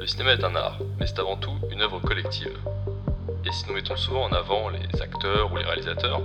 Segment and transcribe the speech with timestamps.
[0.00, 2.58] Le cinéma est un art, mais c'est avant tout une œuvre collective.
[3.44, 6.22] Et si nous mettons souvent en avant les acteurs ou les réalisateurs,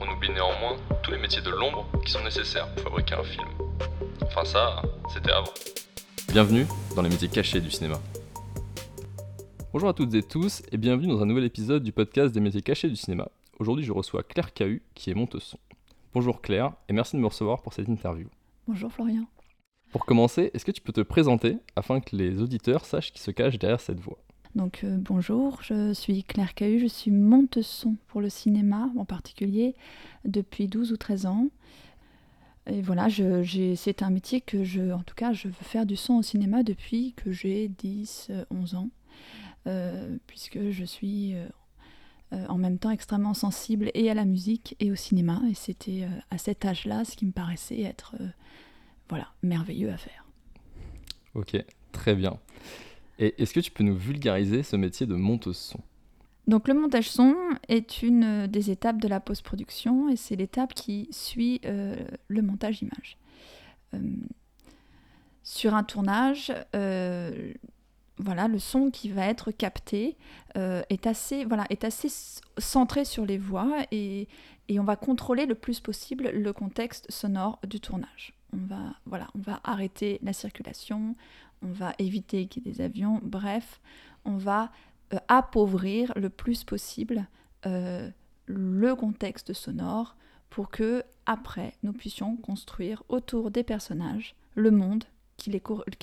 [0.00, 3.46] on oublie néanmoins tous les métiers de l'ombre qui sont nécessaires pour fabriquer un film.
[4.22, 4.80] Enfin ça,
[5.12, 5.52] c'était avant.
[6.32, 8.00] Bienvenue dans les métiers cachés du cinéma.
[9.74, 12.62] Bonjour à toutes et tous et bienvenue dans un nouvel épisode du podcast des métiers
[12.62, 13.28] cachés du cinéma.
[13.58, 15.56] Aujourd'hui je reçois Claire Cahu qui est monteuse
[16.14, 18.28] Bonjour Claire et merci de me recevoir pour cette interview.
[18.66, 19.26] Bonjour Florian.
[19.90, 23.30] Pour commencer, est-ce que tu peux te présenter afin que les auditeurs sachent qui se
[23.30, 24.18] cache derrière cette voix?
[24.54, 29.74] Donc euh, bonjour, je suis Claire Cahu, je suis monte-son pour le cinéma en particulier
[30.24, 31.48] depuis 12 ou 13 ans.
[32.66, 33.08] Et voilà,
[33.76, 36.62] c'est un métier que je, en tout cas, je veux faire du son au cinéma
[36.62, 38.90] depuis que j'ai 10, 11 ans,
[39.66, 44.90] euh, puisque je suis euh, en même temps extrêmement sensible et à la musique et
[44.90, 45.40] au cinéma.
[45.50, 48.16] Et c'était à cet âge-là ce qui me paraissait être
[49.08, 50.24] voilà, merveilleux à faire.
[51.34, 51.56] Ok,
[51.92, 52.38] très bien.
[53.18, 55.80] Et est-ce que tu peux nous vulgariser ce métier de monteuse son?
[56.46, 57.36] Donc le montage son
[57.68, 61.96] est une des étapes de la post-production et c'est l'étape qui suit euh,
[62.28, 63.18] le montage image.
[63.94, 63.98] Euh,
[65.42, 67.52] sur un tournage, euh,
[68.16, 70.16] voilà, le son qui va être capté
[70.54, 72.08] est, assez, voilà, est assez
[72.58, 74.26] centré sur les voix et,
[74.68, 80.18] et on va contrôler le plus possible le contexte sonore du tournage on va, arrêter
[80.22, 81.14] la circulation,
[81.62, 83.80] on va éviter qu'il y ait des avions, bref,
[84.24, 84.70] on va
[85.12, 87.26] euh, appauvrir le plus possible
[87.66, 88.10] euh,
[88.46, 90.16] le contexte sonore
[90.50, 95.04] pour que après nous puissions construire autour des personnages le monde
[95.36, 95.52] qui,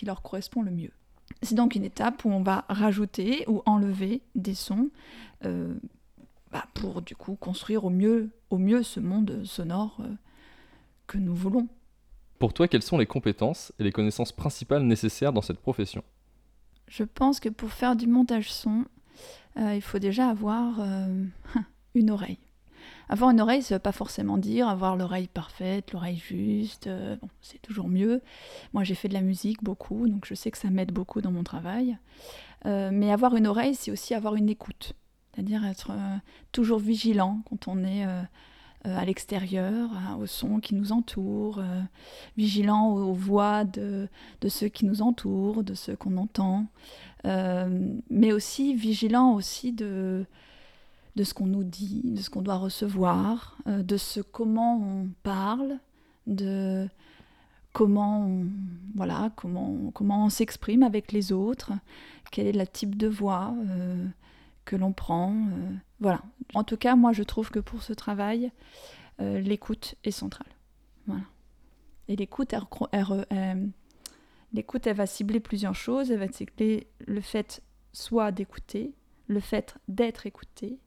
[0.04, 0.92] leur correspond le mieux.
[1.42, 4.90] C'est donc une étape où on va rajouter ou enlever des sons
[5.44, 5.74] euh,
[6.52, 10.02] bah, pour du coup construire au mieux, au mieux ce monde sonore
[11.08, 11.68] que nous voulons.
[12.46, 16.04] Pour toi, quelles sont les compétences et les connaissances principales nécessaires dans cette profession?
[16.88, 18.86] Je pense que pour faire du montage son,
[19.58, 21.26] euh, il faut déjà avoir euh,
[21.96, 22.38] une oreille.
[23.10, 26.86] Avoir une oreille, ça ne veut pas forcément dire avoir l'oreille parfaite, l'oreille juste.
[26.86, 28.22] Euh, bon, c'est toujours mieux.
[28.74, 31.32] Moi, j'ai fait de la musique beaucoup, donc je sais que ça m'aide beaucoup dans
[31.32, 31.98] mon travail.
[32.64, 34.94] mais avoir une oreille, c'est aussi avoir une écoute.
[35.34, 35.94] C'est-à-dire être
[36.52, 38.06] toujours vigilant quand on est
[38.86, 41.82] à l'extérieur, hein, au son qui nous entoure, euh,
[42.38, 44.08] vigilant aux, voix de,
[44.48, 46.66] ceux qui nous entourent, de ceux qu'on entend,
[47.26, 50.26] euh, mais aussi vigilant aussi de,
[51.16, 55.80] de ce qu'on nous dit, de ce qu'on doit recevoir, de ce comment on parle,
[56.28, 56.88] de
[57.74, 58.30] comment
[58.96, 61.74] voilà, comment, comment on s'exprime avec les autres,
[62.32, 63.54] quel est le type de voix
[64.66, 65.36] que l'on prend.
[66.00, 66.22] voilà.
[66.54, 68.52] En tout cas, moi, je trouve que pour ce travail,
[69.22, 70.48] euh, l'écoute est centrale.
[71.08, 71.24] Voilà.
[72.08, 72.54] Et l'écoute,
[72.92, 73.68] elle,
[74.54, 76.12] l'écoute, elle va cibler plusieurs choses.
[76.12, 77.62] Elle va cibler le fait
[77.94, 78.94] soit d'écouter,
[79.28, 80.80] le fait d'être écouté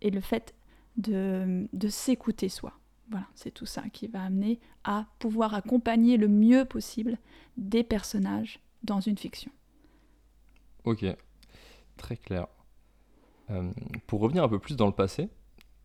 [0.00, 0.54] et le fait
[0.96, 2.72] de, de s'écouter soi.
[3.08, 7.18] Voilà, c'est tout ça qui va amener à pouvoir accompagner le mieux possible
[7.56, 9.52] des personnages dans une fiction.
[10.84, 11.04] Ok,
[11.96, 12.48] très clair.
[13.50, 13.70] Euh,
[14.06, 15.28] pour revenir un peu plus dans le passé,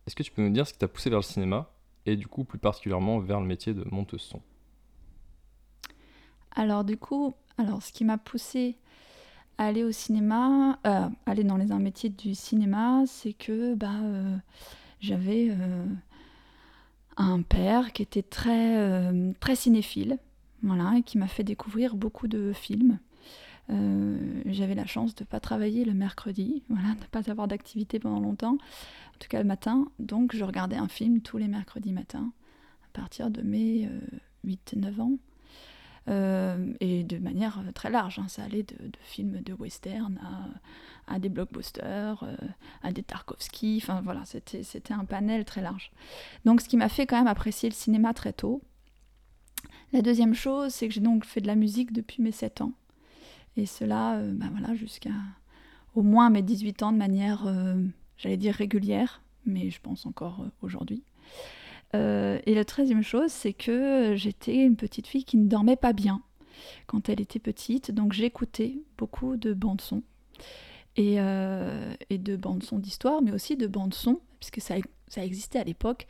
[0.06, 1.70] est-ce que tu peux nous dire ce qui t'a poussé vers le cinéma
[2.06, 4.40] et du coup plus particulièrement vers le métier de monteuse son
[6.50, 8.76] Alors du coup, alors ce qui m'a poussé
[9.58, 14.00] à aller au cinéma, euh, aller dans les un métier du cinéma, c'est que bah
[14.02, 14.36] euh,
[14.98, 15.56] j'avais
[17.16, 20.18] un père qui était très très cinéphile,
[20.62, 22.98] voilà, et qui m'a fait découvrir beaucoup de films.
[23.70, 27.48] Euh, j'avais la chance de ne pas travailler le mercredi, voilà, de ne pas avoir
[27.48, 29.86] d'activité pendant longtemps, en tout cas le matin.
[29.98, 32.32] Donc je regardais un film tous les mercredis matins,
[32.84, 33.88] à partir de mes
[34.44, 35.18] 8-9 ans.
[36.08, 38.26] Euh, et de manière très large, hein.
[38.28, 40.18] ça allait de, films de western
[41.06, 42.36] à, des blockbusters, euh,
[42.82, 45.92] à des Tarkovsky, enfin voilà, c'était un panel très large.
[46.44, 48.62] Donc ce qui m'a fait quand même apprécier le cinéma très tôt.
[49.92, 52.72] La deuxième chose, c'est que j'ai donc fait de la musique depuis mes 7 ans.
[53.56, 55.10] Et cela, euh, voilà, jusqu'à
[55.94, 57.74] au moins mes 18 ans de manière, euh,
[58.16, 61.02] j'allais dire régulière, mais je pense encore euh, aujourd'hui.
[61.94, 66.22] et la troisième chose, c'est que j'étais une petite fille qui ne dormait pas bien
[66.86, 70.02] quand elle était petite, donc j'écoutais beaucoup de bandes son
[70.96, 74.76] et, de bandes son d'histoire, mais aussi de bandes son, puisque ça,
[75.22, 76.06] existait à l'époque,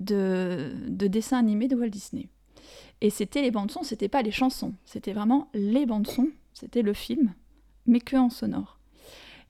[0.00, 2.28] de, de dessins animés de Walt Disney.
[3.00, 6.82] Et c'était les bandes son, c'était pas les chansons, c'était vraiment les bandes son c'était
[6.82, 7.34] le film,
[7.86, 8.78] mais que en sonore.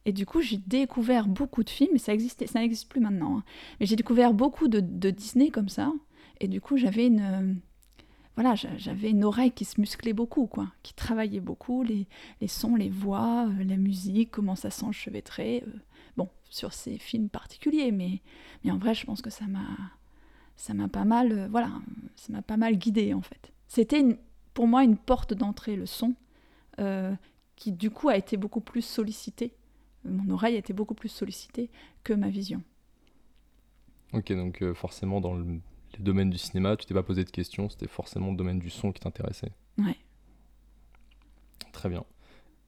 [0.04, 3.38] Et du coup, j'ai découvert beaucoup de films, et ça existait, ça n'existe plus maintenant,
[3.38, 3.44] hein.
[3.78, 5.92] mais j'ai découvert beaucoup de, Disney comme ça,
[6.40, 7.60] et du coup, j'avais une...
[8.34, 12.08] voilà, j'avais une oreille qui se musclait beaucoup, quoi, qui travaillait beaucoup, les,
[12.40, 15.62] les sons, les voix, euh, la musique, comment ça s'enchevêtrait.
[15.66, 15.78] Euh,
[16.16, 18.22] bon, sur ces films particuliers, mais,
[18.64, 19.68] mais en vrai, je pense que ça m'a,
[20.56, 21.70] ça m'a pas mal, euh, voilà,
[22.16, 23.52] ça m'a pas mal guidé en fait.
[23.68, 24.04] C'était
[24.54, 26.14] pour moi une porte d'entrée, le son,
[27.56, 29.54] qui du coup a été beaucoup plus sollicité.
[30.04, 31.70] Mon oreille a été beaucoup plus sollicitée
[32.02, 32.62] que ma vision.
[34.12, 35.60] Ok, donc forcément dans le
[35.98, 38.70] les domaines du cinéma, tu t'es pas posé de questions, c'était forcément le domaine du
[38.70, 39.52] son qui t'intéressait.
[39.78, 39.96] Ouais.
[41.72, 42.04] Très bien.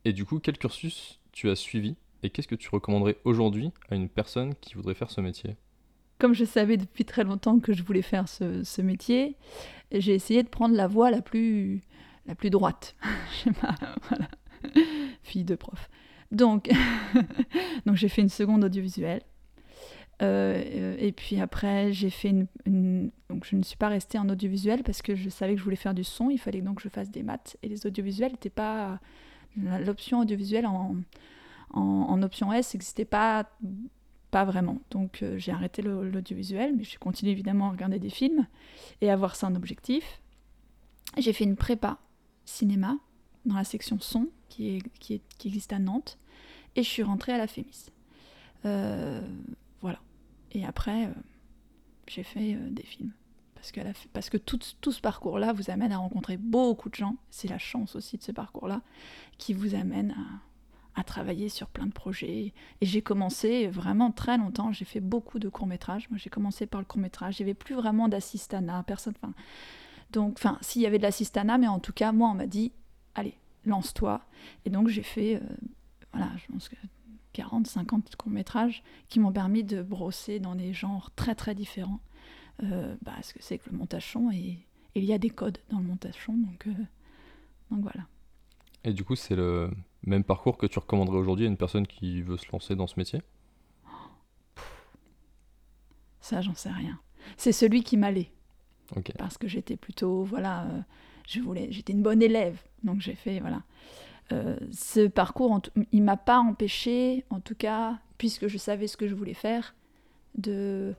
[0.05, 3.95] Et du coup, quel cursus tu as suivi et qu'est-ce que tu recommanderais aujourd'hui à
[3.95, 5.57] une personne qui voudrait faire ce métier?
[6.19, 9.37] Comme je savais depuis très longtemps que je voulais faire ce, métier,
[9.91, 11.83] j'ai essayé de prendre la voie la plus,
[12.27, 12.95] la plus droite.
[13.33, 13.75] je sais pas,
[14.09, 14.29] voilà.
[15.23, 15.91] Fille de prof.
[16.31, 16.71] Donc,
[17.87, 19.23] donc j'ai fait une seconde audiovisuelle.
[20.23, 22.33] Euh, et puis après, j'ai fait
[22.67, 25.65] une, Donc je ne suis pas restée en audiovisuel parce que je savais que je
[25.65, 26.31] voulais faire du son.
[26.31, 27.57] Il fallait donc que je fasse des maths.
[27.63, 29.01] Et les audiovisuels n'étaient pas.
[29.57, 30.97] L'option audiovisuelle en,
[31.71, 33.49] en, option S n'existait pas,
[34.31, 34.81] pas vraiment.
[34.91, 38.47] Donc euh, j'ai arrêté l'audiovisuel, mais j'ai continué évidemment à regarder des films
[39.01, 40.21] et à avoir ça en objectif.
[41.19, 41.99] J'ai fait une prépa
[42.45, 42.97] cinéma
[43.45, 46.19] dans la section son qui, est, qui, existe à Nantes.
[46.77, 47.91] Et je suis rentrée à la FEMIS.
[48.65, 49.21] Euh,
[49.81, 50.01] voilà.
[50.53, 51.13] Et après, euh,
[52.09, 53.13] j'ai fait euh, des films.
[53.55, 53.81] Parce que,
[54.13, 57.17] parce que tout, tout ce parcours-là vous amène à rencontrer beaucoup de gens.
[57.31, 58.83] C'est la chance aussi de ce parcours-là
[59.39, 60.15] qui vous amène
[60.95, 62.53] à, travailler sur plein de projets.
[62.81, 64.73] Et j'ai commencé vraiment très longtemps.
[64.73, 66.09] J'ai fait beaucoup de courts-métrages.
[66.11, 67.41] Moi, j'ai commencé par le court-métrage.
[67.41, 68.83] Il n'y avait plus vraiment d'assistana.
[68.87, 69.15] Personne.
[70.15, 72.73] Donc, enfin, s'il y avait de l'assistana, mais en tout cas, moi, on m'a dit
[73.15, 73.35] allez,
[73.67, 74.23] lance-toi.
[74.65, 75.37] Et donc, j'ai fait.
[75.37, 75.41] Euh,
[76.13, 76.77] voilà, je pense que
[77.33, 82.01] 40, 50 courts-métrages qui m'ont permis de brosser dans des genres très très différents.
[82.63, 84.59] Euh, bah, ce que c'est que le montage son et,
[84.95, 86.73] il y a des codes dans le montage son, donc, euh,
[87.73, 88.07] donc voilà.
[88.85, 89.73] Et du coup, c'est le
[90.05, 92.95] même parcours que tu recommanderais aujourd'hui à une personne qui veut se lancer dans ce
[92.97, 93.21] métier?
[96.21, 97.01] Ça, j'en sais rien.
[97.37, 98.31] C'est celui qui m'allait.
[99.19, 100.81] Parce que j'étais plutôt, voilà, euh,
[101.27, 103.63] je voulais, j'étais une bonne élève, donc j'ai fait, voilà.
[104.33, 105.61] Euh, ce parcours,
[105.93, 109.75] il m'a pas empêché, en tout cas, puisque je savais ce que je voulais faire,
[110.37, 110.95] de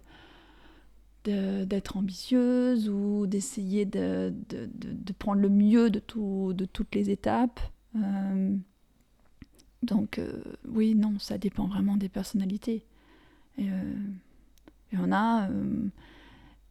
[1.26, 7.10] d'être ambitieuse ou d'essayer de, de, de, prendre le mieux de, tout, de toutes les
[7.10, 7.60] étapes.
[7.96, 8.56] Euh,
[9.82, 10.22] donc
[10.68, 12.86] oui, non, ça dépend vraiment des personnalités.
[13.58, 13.72] Il
[14.94, 15.50] y en a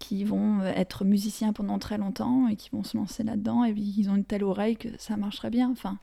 [0.05, 4.11] qui vont être musiciens pendant très longtemps et qui vont se lancer là-dedans et ils
[4.11, 5.71] ont une telle oreille que ça marcherait bien.
[5.71, 5.99] Enfin,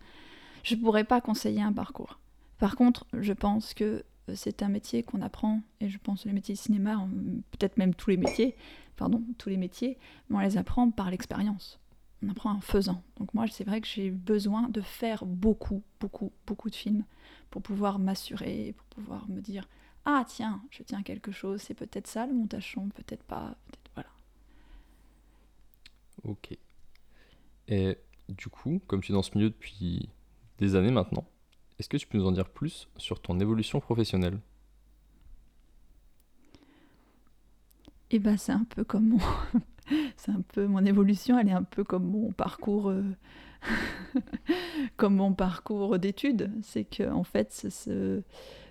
[0.63, 2.19] je pourrais pas conseiller un parcours.
[2.57, 6.29] Par contre, je pense que euh, c'est un métier qu'on apprend, et je pense que
[6.29, 7.07] les métiers de cinéma,
[7.51, 8.55] peut-être même tous les métiers,
[8.95, 9.99] pardon, tous les métiers,
[10.29, 11.79] mais on les apprend par l'expérience.
[12.23, 13.03] On apprend en faisant.
[13.17, 17.03] Donc moi, c'est vrai que j'ai besoin de faire beaucoup, beaucoup, beaucoup de films
[17.51, 19.67] pour pouvoir m'assurer, pour pouvoir me dire
[20.05, 23.80] ah tiens, je tiens quelque chose, c'est peut-être ça le montage peut-être pas, voilà.
[26.23, 26.57] Ok.
[27.67, 27.97] Et
[28.29, 30.09] du coup, comme tu es dans ce milieu depuis
[30.61, 31.25] des années maintenant.
[31.79, 34.39] Est-ce que tu peux nous en dire plus sur ton évolution professionnelle?
[38.11, 39.19] Eh ben, c'est un peu comme mon...
[40.15, 43.03] c'est un peu mon évolution, elle est un peu comme mon parcours, euh,
[44.97, 46.51] comme mon parcours d'études.
[46.61, 48.21] C'est que en fait, ça se,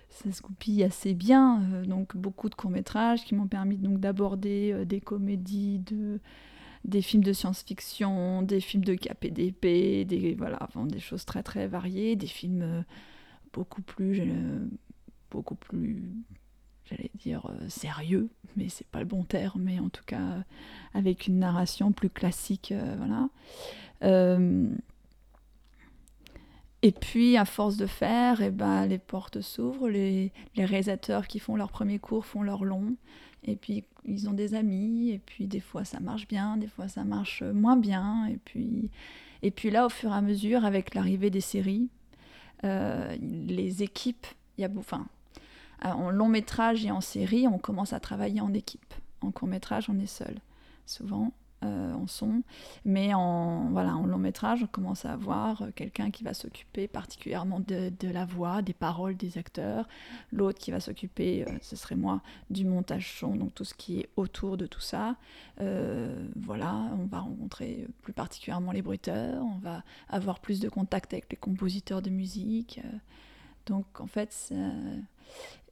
[0.09, 1.63] ça se goupille assez bien.
[1.73, 6.21] Euh, donc beaucoup de courts métrages qui m'ont permis donc d'aborder euh, des comédies, de
[6.85, 12.15] des films de science-fiction, des films de KPDP, des, voilà, des choses très très variées,
[12.15, 12.81] des films euh,
[13.53, 14.67] beaucoup plus, euh,
[15.29, 16.03] beaucoup plus,
[16.85, 20.43] j'allais dire euh, sérieux, mais c'est pas le bon terme, mais en tout cas
[20.93, 23.29] avec une narration plus classique, voilà.
[26.83, 31.37] Et puis, à force de faire, eh ben, les portes s'ouvrent, les, les, réalisateurs qui
[31.37, 32.95] font leur premier cours font leur long,
[33.43, 36.87] et puis ils ont des amis, et puis des fois ça marche bien, des fois
[36.87, 38.89] ça marche moins bien, et puis,
[39.41, 41.89] et puis là, au fur et à mesure, avec l'arrivée des séries,
[42.63, 45.07] euh, les équipes, il y a, enfin,
[45.81, 48.93] en long métrage et en série, on commence à travailler en équipe.
[49.21, 50.35] En court métrage, on est seul,
[50.85, 51.31] souvent.
[51.63, 52.41] Euh, en son,
[52.85, 57.59] mais en, voilà, en long métrage, on commence à avoir quelqu'un qui va s'occuper particulièrement
[57.59, 59.87] de, la voix, des paroles des acteurs,
[60.31, 63.99] l'autre qui va s'occuper, euh, ce serait moi, du montage son, donc tout ce qui
[63.99, 65.17] est autour de tout ça.
[65.59, 71.13] Euh, voilà, on va rencontrer plus particulièrement les bruiteurs, on va avoir plus de contact
[71.13, 72.81] avec les compositeurs de musique.
[73.67, 74.51] donc en fait,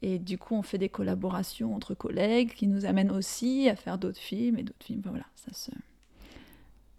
[0.02, 3.98] et du coup, on fait des collaborations entre collègues qui nous amènent aussi à faire
[3.98, 5.02] d'autres films et d'autres films.
[5.06, 5.72] Voilà, ça se.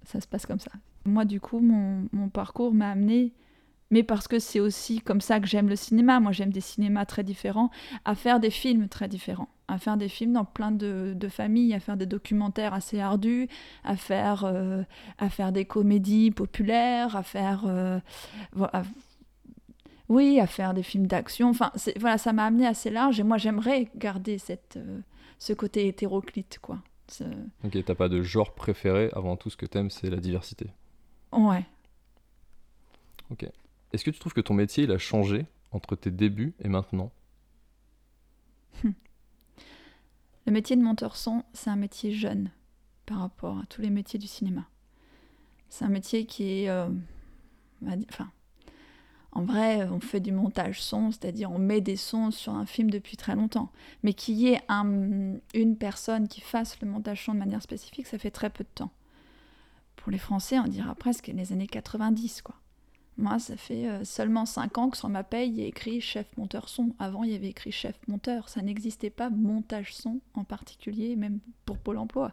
[0.05, 0.73] ça se passe comme ça.
[1.07, 3.33] Moi, du coup, mon, mon parcours m'a amené,
[3.91, 7.07] mais parce que c'est aussi comme ça que j'aime le cinéma, moi j'aime des cinémas
[7.07, 7.71] très différents,
[8.05, 11.73] à faire des films très différents, à faire des films dans plein de, de familles,
[11.75, 13.49] à faire des documentaires assez ardus,
[13.83, 14.83] à faire, euh,
[15.19, 17.65] à faire des comédies populaires, à faire...
[17.67, 17.99] euh,
[20.11, 21.49] oui, à faire des films d'action.
[21.49, 25.01] Enfin, voilà, ça m'a amené assez large et moi j'aimerais garder cette, euh,
[25.39, 26.83] ce côté hétéroclite, quoi.
[27.09, 27.25] Ce-
[27.65, 30.67] Ok, t'as pas de genre préféré, avant tout ce que t'aimes c'est la diversité.
[31.33, 31.65] Ouais.
[33.93, 37.11] Est-ce que tu trouves que ton métier il a changé entre tes débuts et maintenant?
[40.47, 42.51] Le métier de monteur son, c'est un métier jeune
[43.07, 44.65] par rapport à tous les métiers du cinéma.
[45.69, 46.69] C'est un métier qui est.
[46.69, 46.89] euh,
[48.11, 48.31] enfin,
[49.33, 52.91] en vrai, on fait du montage son, c'est-à-dire on met des sons sur un film
[52.91, 53.71] depuis très longtemps.
[54.03, 58.07] Mais qu'il y ait un- une personne qui fasse le montage son de manière spécifique,
[58.07, 58.91] ça fait très peu de temps.
[59.97, 62.57] Pour les Français, on dira presque les années 90, quoi.
[63.19, 66.01] Moi, ça fait euh, seulement 5 ans que sur ma paye, il y a écrit
[66.01, 66.95] chef monteur son.
[66.99, 68.49] Avant, il y avait écrit chef monteur.
[68.49, 72.33] Ça n'existait pas montage son en particulier, même pour Pôle emploi.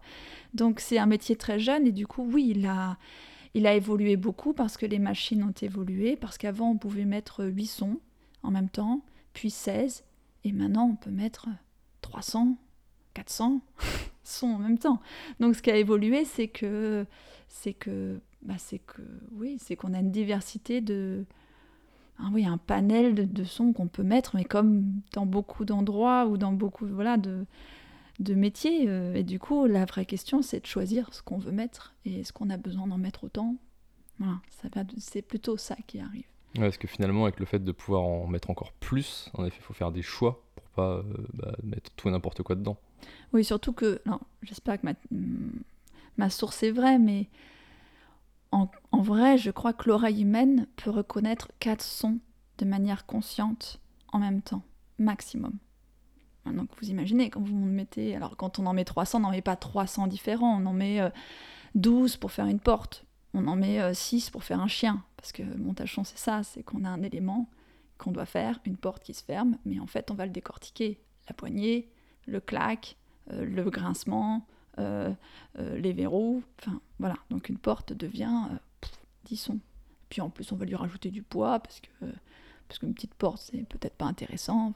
[0.53, 2.97] Donc, c'est un métier très jeune et du coup, oui, il a,
[3.53, 6.15] il a évolué beaucoup parce que les machines ont évolué.
[6.15, 7.99] Parce qu'avant, on pouvait mettre 8 sons
[8.43, 9.01] en même temps,
[9.33, 10.03] puis 16.
[10.43, 11.47] Et maintenant, on peut mettre
[12.01, 12.57] 300,
[13.13, 13.61] 400
[14.23, 15.01] sons en même temps.
[15.39, 17.05] Donc, ce qui a évolué, c'est que.
[17.49, 19.01] C'est que bah, c'est que
[19.31, 21.25] oui, c'est qu'on a une diversité de,
[22.19, 26.25] ah oui, un panel de, de sons qu'on peut mettre, mais comme dans beaucoup d'endroits
[26.27, 27.45] ou dans beaucoup voilà de,
[28.19, 28.85] de métiers.
[28.87, 32.21] euh, et du coup, la vraie question, c'est de choisir ce qu'on veut mettre et
[32.21, 33.55] est-ce qu'on a besoin d'en mettre autant?
[34.19, 34.39] Voilà,
[34.97, 36.25] c'est plutôt ça qui arrive.
[36.55, 39.57] Ouais, Parce que finalement, avec le fait de pouvoir en mettre encore plus, en effet,
[39.59, 42.77] il faut faire des choix pour pas euh, bah, mettre tout et n'importe quoi dedans.
[43.33, 44.93] Oui, surtout que, non, j'espère que ma,
[46.17, 47.29] ma source est vraie, mais
[48.51, 52.17] en, en vrai, je crois que l'oreille humaine peut reconnaître quatre sons
[52.57, 53.79] de manière consciente
[54.11, 54.63] en même temps,
[54.97, 55.53] maximum.
[56.53, 59.41] Donc vous imaginez, quand vous mettez, alors quand on en met 300, on n'en met
[59.41, 61.09] pas 300 différents, on en met euh,
[61.75, 65.31] 12 pour faire une porte, on en met euh, 6 pour faire un chien, parce
[65.31, 67.49] que montage son c'est ça, c'est qu'on a un élément
[67.97, 70.99] qu'on doit faire, une porte qui se ferme, mais en fait on va le décortiquer,
[71.27, 71.89] la poignée,
[72.27, 72.97] le claque,
[73.31, 74.45] euh, le grincement,
[74.79, 75.11] euh,
[75.57, 78.91] euh, les verrous, enfin voilà, donc une porte devient euh, pff,
[79.25, 79.59] 10 sons.
[80.09, 82.05] Puis en plus on va lui rajouter du poids parce que
[82.67, 84.73] parce qu'une petite porte c'est peut-être pas intéressant,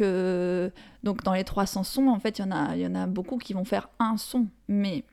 [0.00, 0.70] euh,
[1.02, 3.38] donc dans les 300 sons en fait il y en a y en a beaucoup
[3.38, 5.04] qui vont faire un son, mais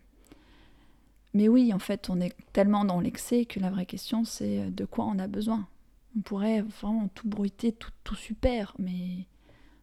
[1.34, 4.70] mais oui en fait on est tellement dans l'excès que la vraie question c'est euh,
[4.70, 5.68] de quoi on a besoin.
[6.16, 9.26] On pourrait vraiment tout bruiter, tout, tout super, mais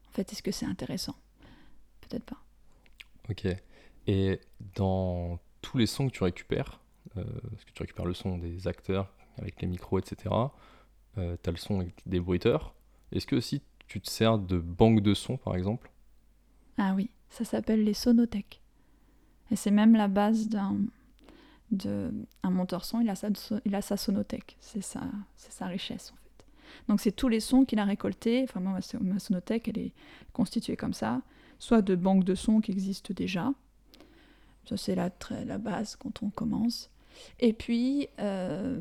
[0.08, 1.16] en fait est-ce que c'est intéressant?
[2.02, 2.40] Peut-être pas.
[3.28, 3.46] Ok.
[4.06, 4.40] Et
[4.74, 6.80] dans tous les sons que tu récupères,
[7.16, 10.34] euh, parce que tu récupères le son des acteurs avec les micros, etc.,
[11.18, 12.74] euh, tu as le son avec des bruiteurs.
[13.12, 15.90] Est-ce que aussi tu te sers de banque de sons, par exemple?
[16.78, 18.60] Ah oui, ça s'appelle les sonothèques.
[19.50, 20.76] Et c'est même la base d'un
[22.42, 23.28] un monteur son, il a sa,
[23.64, 24.56] il a sa sonothèque.
[24.60, 25.02] C'est sa,
[25.36, 26.44] sa richesse en fait.
[26.88, 28.42] Donc c'est tous les sons qu'il a récoltés.
[28.44, 29.92] Enfin moi, ma, sonothèque, elle est
[30.32, 31.22] constituée comme ça,
[31.58, 33.52] soit de banques de sons qui existent déjà.
[34.68, 35.10] Ça c'est la,
[35.44, 36.90] la base quand on commence.
[37.38, 38.78] Et puis, euh,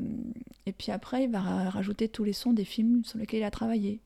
[0.66, 3.44] et puis après, il va ra- rajouter tous les sons des films sur lesquels il
[3.44, 4.00] a travaillé,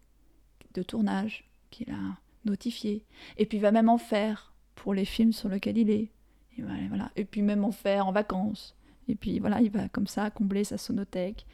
[0.74, 3.04] de tournage, qu'il a notifié.
[3.36, 6.10] Et puis il va même en faire pour les films sur lesquels il est.
[6.58, 8.76] Et, voilà, et puis même en faire en vacances.
[9.08, 11.46] Et puis voilà, il va comme ça combler sa sonothèque,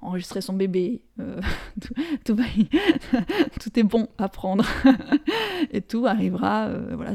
[0.00, 1.02] enregistrer son bébé.
[1.20, 1.40] euh,
[1.80, 2.36] tout, tout
[3.60, 4.64] tout est bon à prendre.
[5.70, 7.14] et tout arrivera euh, voilà,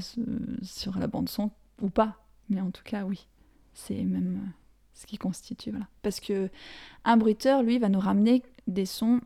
[0.61, 1.51] sur la bande son
[1.81, 2.23] ou pas.
[2.49, 3.27] Mais en tout cas, oui.
[3.73, 4.51] C'est même
[4.93, 5.71] ce qui constitue.
[5.71, 5.87] Voilà.
[6.01, 6.49] Parce que
[7.03, 9.21] un bruiteur, lui, va nous ramener des sons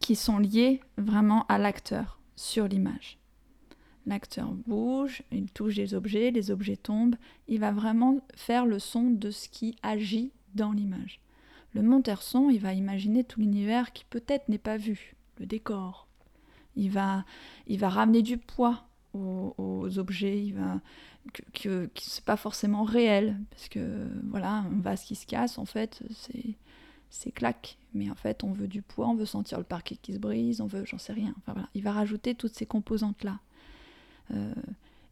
[0.00, 3.18] qui sont liés vraiment à l'acteur sur l'image.
[4.06, 9.10] L'acteur bouge, il touche des objets, les objets tombent, il va vraiment faire le son
[9.10, 11.20] de ce qui agit dans l'image.
[11.74, 16.08] Le monteur son, il va imaginer tout l'univers qui peut-être n'est pas vu, le décor.
[16.74, 17.24] Il va,
[17.66, 20.80] il va ramener du poids aux, objets, il va
[21.52, 26.02] que, c'est pas forcément réel parce que voilà, un vase qui se casse en fait,
[26.14, 26.56] c'est
[27.10, 27.78] c'est claque.
[27.94, 30.60] Mais en fait, on veut du poids, on veut sentir le parquet qui se brise,
[30.60, 31.34] on veut, j'en sais rien.
[31.38, 33.38] Enfin voilà, il va rajouter toutes ces composantes-là.
[34.34, 34.52] Euh,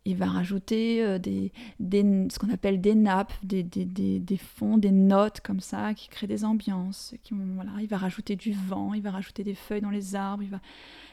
[0.05, 3.85] il va rajouter euh, des, des- ce qu'on appelle des nappes, des, des,
[4.21, 7.15] des, fonds, des notes comme ça, qui créent des ambiances.
[7.25, 7.73] Qui voilà.
[7.81, 10.61] Il va rajouter du vent, il va rajouter des feuilles dans les arbres, il va,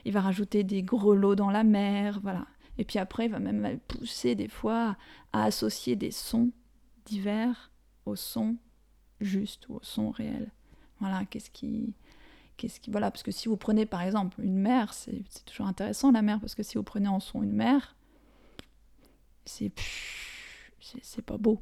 [0.06, 2.20] il va rajouter des grelots dans la mer.
[2.22, 2.46] Voilà.
[2.77, 4.98] Et puis après, il va même pousser des fois
[5.32, 6.51] à associer des sons
[7.06, 7.72] divers
[8.06, 8.58] au son
[9.22, 10.51] juste ou au son réel.
[11.00, 11.94] Voilà, qu'est-ce qui,
[12.58, 16.12] qu'est-ce qui, voilà, parce que si vous prenez par exemple une mer, c'est toujours intéressant
[16.12, 17.96] la mer, parce que si vous prenez en son une mer,
[19.46, 19.72] c'est
[21.01, 21.62] c'est pas beau.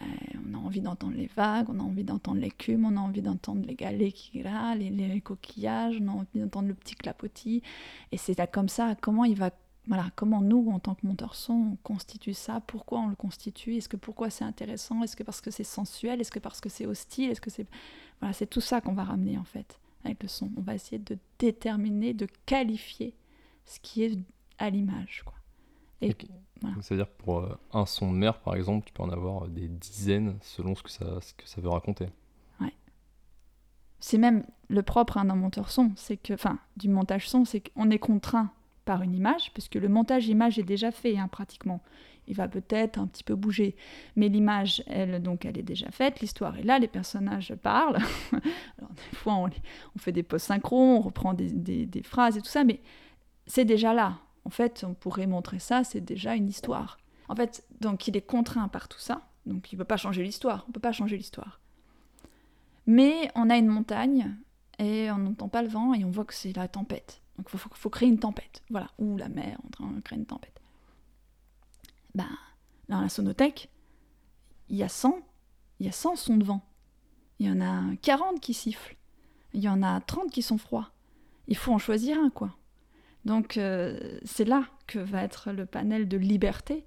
[0.00, 3.66] on a envie d'entendre les vagues, on a envie d'entendre l'écume, on a envie d'entendre
[3.66, 7.62] les galets qui râlent, les, les, coquillages, on a envie d'entendre le petit clapotis.
[8.10, 9.50] Et c'est comme ça, comment il va
[9.86, 13.76] voilà, comment nous, en tant que monteur son, on constitue ça, pourquoi on le constitue,
[13.76, 16.68] est-ce que pourquoi c'est intéressant, est-ce que parce que c'est sensuel, est-ce que parce que
[16.68, 17.66] c'est hostile, est-ce que c'est...
[18.20, 20.50] Voilà, c'est tout ça qu'on va ramener en fait avec le son.
[20.56, 23.16] On va essayer de déterminer, de qualifier
[23.64, 24.18] ce qui est
[24.58, 25.22] à l'image.
[25.24, 25.34] Quoi.
[26.00, 26.14] Et,
[26.80, 30.38] C'est-à-dire pour euh, un son de mer, par exemple, tu peux en avoir des dizaines
[30.42, 32.06] selon ce que ça, ce que ça veut raconter.
[32.60, 32.72] Ouais.
[33.98, 37.90] C'est même le propre d'un monteur son, c'est que, enfin, du montage son, c'est qu'on
[37.90, 38.52] est contraint
[38.84, 41.80] par une image, parce que le montage image est déjà fait hein, pratiquement.
[42.28, 43.74] Il va peut-être un petit peu bouger,
[44.14, 47.96] mais l'image, elle, donc, elle est déjà faite, l'histoire est là, les personnages parlent.
[48.78, 49.50] Alors, des fois, on,
[49.98, 52.80] fait des post synchro on reprend des, phrases et tout ça, mais
[53.46, 54.18] c'est déjà là.
[54.44, 56.98] En fait, on pourrait montrer ça, c'est déjà une histoire.
[57.28, 60.22] En fait, donc, il est contraint par tout ça, donc il ne peut pas changer
[60.22, 61.60] l'histoire, on ne peut pas changer l'histoire.
[62.86, 64.36] Mais on a une montagne,
[64.78, 67.21] et on n'entend pas le vent, et on voit que c'est la tempête.
[67.42, 68.62] Donc il faut, créer une tempête.
[68.70, 70.60] Voilà, ou la mer en train de créer une tempête.
[72.14, 72.28] Ben,
[72.88, 73.68] dans la sonothèque,
[74.68, 75.18] il y a 100,
[75.80, 76.64] il y a 100 sons de vent.
[77.40, 78.94] Il y en a 40 qui sifflent.
[79.54, 80.92] Il y en a 30 qui sont froids.
[81.48, 82.56] Il faut en choisir un, quoi.
[83.24, 86.86] Donc euh, c'est là que va être le panel de liberté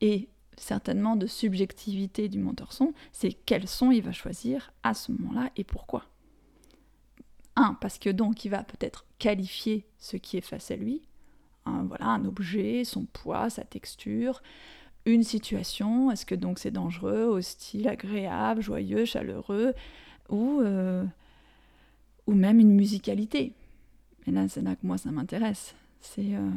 [0.00, 5.12] et certainement de subjectivité du monteur son, c'est quel son il va choisir à ce
[5.12, 6.09] moment-là et pourquoi.
[7.56, 11.02] Un, parce que donc il va peut-être qualifier ce qui est face à lui,
[11.66, 14.42] un, voilà, un objet, son poids, sa texture,
[15.06, 19.74] une situation, est-ce que donc c'est dangereux, hostile, agréable, joyeux, chaleureux,
[20.28, 21.04] ou, euh,
[22.26, 23.54] ou même une musicalité?
[24.26, 25.74] Et là, c'est là que moi ça m'intéresse.
[26.00, 26.50] C'est euh,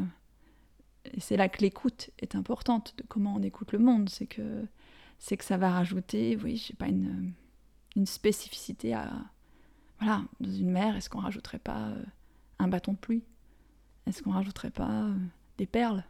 [1.37, 4.09] là que l'écoute est importante, de comment on écoute le monde.
[4.09, 4.65] C'est que,
[5.29, 7.31] que ça va rajouter, oui, je sais pas, une,
[7.95, 9.09] une spécificité à,
[10.03, 12.03] voilà, dans une mer, est-ce qu'on rajouterait pas euh,
[12.59, 13.23] un bâton de pluie?
[14.05, 15.15] Est-ce qu'on rajouterait pas euh,
[15.57, 16.03] des perles?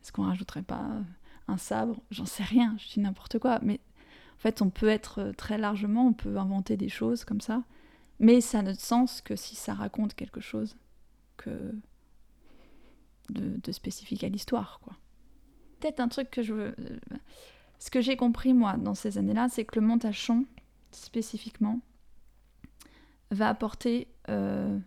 [0.00, 1.02] Est-ce qu'on rajouterait pas euh,
[1.48, 2.00] un sabre?
[2.12, 3.58] J'en sais rien, je dis n'importe quoi.
[3.62, 3.80] Mais
[4.36, 7.64] en fait, on peut être très largement, on peut inventer des choses comme ça.
[8.20, 10.76] Mais ça n'a de sens que si ça raconte quelque chose
[11.36, 11.74] que
[13.30, 14.94] de, spécifique à l'histoire, quoi.
[15.80, 16.76] Peut-être un truc que je veux...
[17.80, 20.46] Ce que j'ai compris, moi, dans ces années-là, c'est que le montage son,
[20.92, 21.80] spécifiquement,
[23.30, 24.78] va apporter euh,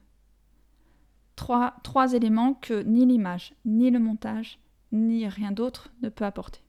[1.36, 4.60] trois, éléments que ni l'image, ni le montage,
[4.92, 6.62] ni rien d'autre ne peut apporter.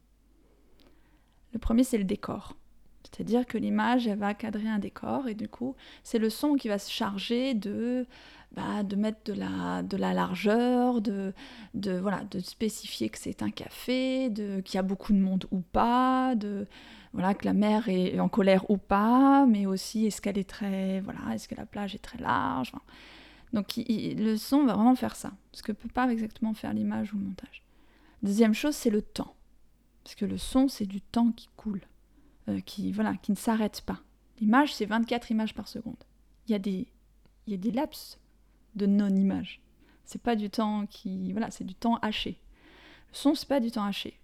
[1.53, 2.57] Le premier, c'est le décor.
[3.03, 6.69] C'est-à-dire que l'image, elle va cadrer un décor et du coup, c'est le son qui
[6.69, 8.07] va se charger de,
[8.53, 11.33] bah, de mettre de la, de la largeur, de,
[11.75, 14.31] de, voilà, de spécifier que c'est un café,
[14.65, 16.69] qu'il y a beaucoup de monde ou pas, de,
[17.13, 21.01] voilà, que la mer est en colère ou pas, mais aussi est-ce qu'elle est très,
[21.01, 22.73] voilà, est-ce que la plage est très large.
[23.53, 27.19] Donc le son va vraiment faire ça, ce que peut pas exactement faire l'image ou
[27.19, 27.65] le montage.
[28.23, 29.35] Deuxième chose, c'est le temps,
[30.05, 31.83] parce que le son, c'est du temps qui coule,
[32.49, 34.01] euh, qui voilà, qui ne s'arrête pas.
[34.41, 36.03] L'image, c'est 24 images par seconde.
[36.47, 36.87] Il y a des,
[37.47, 38.19] il y a des laps
[38.77, 39.61] de non-image.
[40.05, 42.41] C'est pas du temps qui, voilà, c'est du temps haché.
[43.11, 44.19] Le son, c'est pas du temps haché.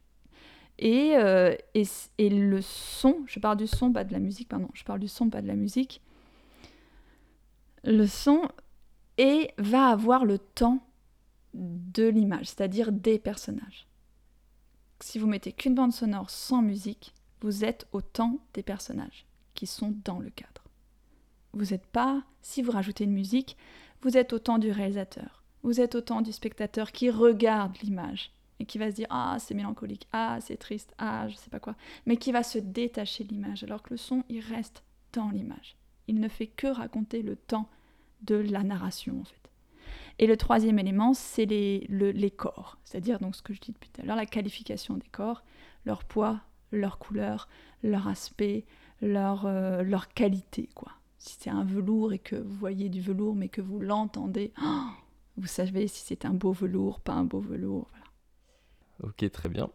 [0.82, 1.84] Euh, et,
[2.18, 5.08] et, le son, je parle du son, pas de la musique, pardon, je parle du
[5.08, 6.02] son, pas de la musique.
[7.84, 8.48] Le son
[9.18, 10.86] et va avoir le temps
[11.54, 13.86] de l'image, c'est-à-dire des personnages.
[15.00, 19.66] Si vous mettez qu'une bande sonore sans musique, vous êtes au temps des personnages qui
[19.66, 20.64] sont dans le cadre.
[21.52, 23.56] Vous n'êtes pas, si vous rajoutez une musique,
[24.02, 28.32] vous êtes au temps du réalisateur, vous êtes au temps du spectateur qui regarde l'image
[28.60, 31.60] et qui va se dire ah c'est mélancolique, ah c'est triste, ah je sais pas
[31.60, 31.74] quoi,
[32.06, 35.76] mais qui va se détacher de l'image alors que le son il reste dans l'image.
[36.08, 37.68] Il ne fait que raconter le temps
[38.22, 39.50] de la narration en fait.
[40.18, 43.90] Et le troisième élément, c'est les, les corps, c'est-à-dire donc ce que je dis depuis
[43.90, 45.44] tout à l'heure, la qualification des corps,
[45.84, 46.40] leur poids,
[46.72, 47.48] leur couleur,
[47.82, 48.64] leur aspect,
[49.02, 50.92] leur, euh, leur qualité quoi.
[51.18, 54.52] Si c'est un velours et que vous voyez du velours mais que vous l'entendez,
[55.36, 57.88] vous savez si c'est un beau velours, pas un beau velours.
[59.02, 59.68] Ok, très bien.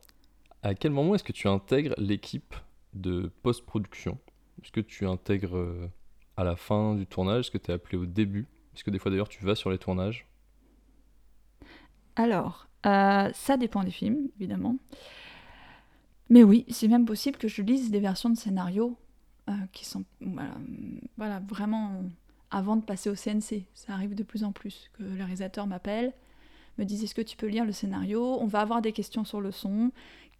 [0.63, 2.55] À quel moment est-ce que tu intègres l'équipe
[2.93, 4.17] de post-production?
[4.61, 5.89] Est-ce que tu intègres euh,
[6.37, 7.41] à la fin du tournage?
[7.41, 8.47] Est-ce que tu es appelé au début?
[8.75, 10.27] Est-ce que des fois d'ailleurs tu vas sur les tournages?
[12.15, 14.77] Alors, euh, ça dépend des films, évidemment.
[16.29, 18.97] Mais oui, c'est même possible que je lise des versions de scénario
[19.49, 20.53] euh, qui sont voilà,
[21.17, 22.03] voilà, vraiment
[22.51, 23.65] avant de passer au CNC.
[23.73, 26.13] Ça arrive de plus en plus que le réalisateur m'appelle,
[26.81, 28.37] me dise est-ce que tu peux lire le scénario?
[28.39, 29.91] On va avoir des questions sur le son.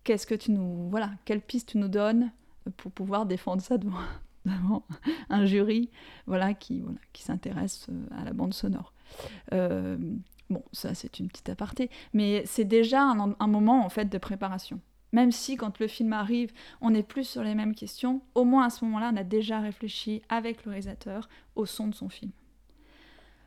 [0.04, 2.32] Qu'est-ce que tu nous voilà, quelle piste tu nous donnes
[2.78, 4.84] pour pouvoir défendre ça devant,
[5.30, 5.90] un jury
[6.26, 8.94] voilà qui s'intéresse euh, à la bande sonore.
[9.54, 9.98] Euh,
[10.50, 14.18] bon, ça c'est une petite aparté, mais c'est déjà un, un moment en fait de
[14.18, 14.80] préparation.
[15.14, 18.66] Même si quand le film arrive, on est plus sur les mêmes questions, au moins
[18.66, 22.32] à ce moment-là, on a déjà réfléchi avec le réalisateur au son de son film.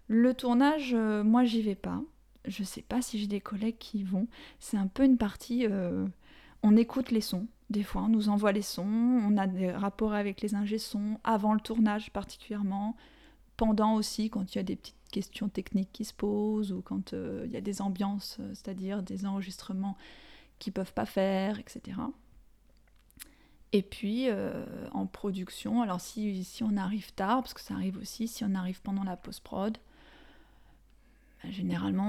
[0.07, 2.03] Le tournage, euh, moi j'y vais pas.
[2.47, 4.27] Je sais pas si j'ai des collègues qui y vont.
[4.59, 5.67] C'est un peu une partie.
[5.67, 6.07] euh,
[6.63, 7.47] on écoute les sons.
[7.71, 8.85] Des fois, on nous envoie les sons.
[8.85, 12.97] On a des rapports avec les ingé sons avant le tournage particulièrement,
[13.57, 17.13] pendant aussi quand il y a des petites questions techniques qui se posent ou quand
[17.13, 19.97] euh, il y a des ambiances, euh, c'est-à-dire des enregistrements
[20.59, 21.99] qu'ils peuvent pas faire, etc.
[23.73, 24.29] Et puis
[24.93, 28.55] en production, alors si, si on arrive tard, parce que ça arrive aussi, si on
[28.55, 29.77] arrive pendant la post-prod,
[31.51, 32.09] généralement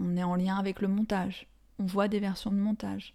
[0.00, 1.46] on, est en lien avec le montage.
[1.78, 3.14] On voit des versions de montage.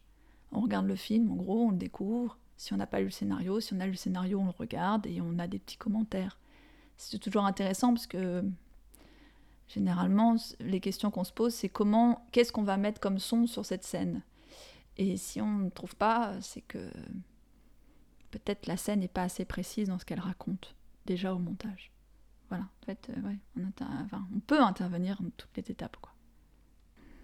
[0.51, 2.37] On regarde le film, en gros, on le découvre.
[2.57, 4.51] Si on n'a pas lu le scénario, si on a lu le scénario, on le
[4.51, 6.37] regarde et on a des petits commentaires.
[6.97, 8.43] C'est toujours intéressant parce que
[9.67, 13.65] généralement, les questions qu'on se pose, c'est comment, qu'est-ce qu'on va mettre comme son sur
[13.65, 14.21] cette scène?
[14.97, 16.91] Et si on ne trouve pas, c'est que
[18.29, 21.91] peut-être la scène n'est pas assez précise dans ce qu'elle raconte, déjà au montage.
[22.51, 25.95] Voilà, en fait, euh, ouais, on, inter- enfin, on peut intervenir dans toutes les étapes.
[26.01, 26.11] Quoi.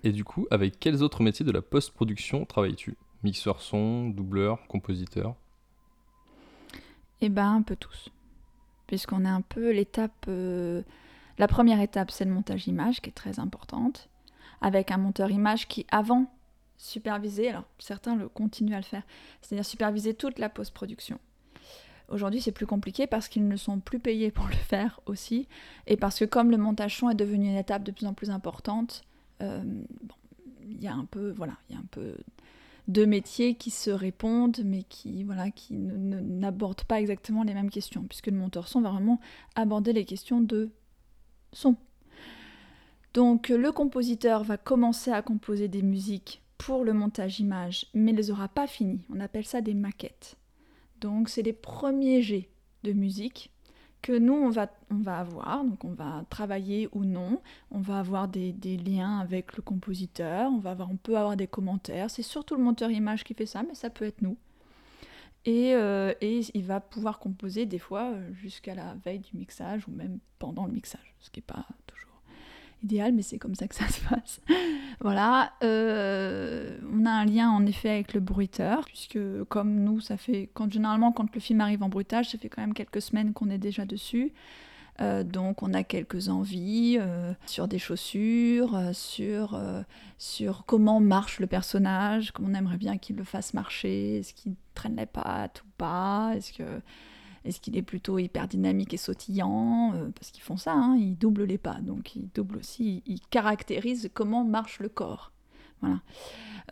[0.04, 2.98] Et du coup, avec quels autres métiers de la post-production travailles-tu?
[3.24, 5.36] Mixeur son, doubleur, compositeur?
[7.20, 8.10] Et ben un peu tous.
[8.88, 10.26] Puisqu'on est un peu l'étape...
[10.30, 10.82] euh,
[11.38, 14.10] La première étape, c'est le montage image, qui est très importante,
[14.62, 16.34] avec un monteur image qui, avant,
[16.78, 19.04] supervisait, alors certains le continuent à le faire,
[19.42, 21.20] c'est-à-dire superviser toute la post-production.
[22.10, 25.48] Aujourd'hui, c'est plus compliqué parce qu'ils ne sont plus payés pour le faire aussi,
[25.88, 28.30] et parce que comme le montage son est devenu une étape de plus en plus
[28.30, 29.04] importante,
[29.42, 29.64] euh,
[30.70, 32.16] il y a un peu, voilà, un peu
[32.88, 38.04] deux métiers qui se répondent, mais qui, voilà, qui n'abordent pas exactement les mêmes questions,
[38.04, 39.20] puisque le monteur son va vraiment
[39.56, 40.70] aborder les questions de
[41.52, 41.76] son.
[43.14, 48.32] Donc le compositeur va commencer à composer des musiques pour le montage image, mais les
[48.32, 49.02] aura pas finies.
[49.14, 50.38] On appelle ça des maquettes.
[51.02, 52.50] Donc c'est les premiers jets
[52.84, 53.52] de musique
[54.02, 54.70] que nous on va,
[55.08, 59.64] avoir, donc on va travailler ou non, on va avoir des, des liens avec le
[59.64, 63.34] compositeur, on, va avoir, on peut avoir des commentaires, c'est surtout le monteur image qui
[63.34, 64.38] fait ça, mais ça peut être nous.
[65.46, 69.88] Et, euh, et il va pouvoir composer des fois euh, jusqu'à la veille du mixage
[69.88, 72.07] ou même pendant le mixage, ce qui n'est pas toujours
[72.84, 74.42] idéal, mais c'est comme ça que ça se passe.
[75.02, 80.18] voilà, euh, on a un lien en effet avec le bruiteur, puisque comme nous, ça
[80.18, 83.34] fait quand généralement quand le film arrive en bruitage, ça fait quand même quelques semaines
[83.34, 84.34] qu'on est déjà dessus.
[85.00, 89.60] Euh, donc on a quelques envies euh, sur des chaussures, sur,
[90.18, 94.56] sur comment marche le personnage, comment on aimerait bien qu'il le fasse marcher, est-ce qu'il
[94.74, 96.64] traîne les pattes ou pas, est-ce que
[97.48, 101.18] est-ce qu'il est plutôt hyper dynamique et sautillant Euh, Parce qu'ils font ça, hein, ils
[101.18, 105.32] doublent les pas, donc ils doublent aussi, ils caractérisent comment marche le corps.
[105.82, 106.02] Voilà.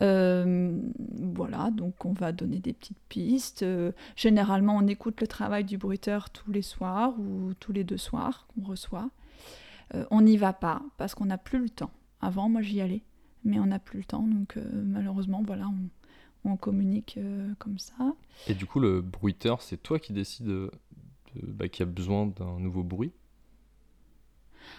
[0.02, 3.62] Euh, voilà, donc on va donner des petites pistes.
[3.62, 7.96] Euh, généralement, on écoute le travail du bruiteur tous les soirs ou tous les deux
[7.96, 9.08] soirs qu'on reçoit.
[10.10, 11.92] On n'y va pas parce qu'on n'a plus le temps.
[12.20, 13.04] Avant, moi, j'y allais,
[13.44, 15.70] mais on n'a plus le temps, donc malheureusement, voilà,
[16.48, 18.14] on communique euh, comme ça.
[18.48, 20.70] Et du coup, le bruiteur, c'est toi qui décides de,
[21.42, 23.12] bah, qu'il y a besoin d'un nouveau bruit?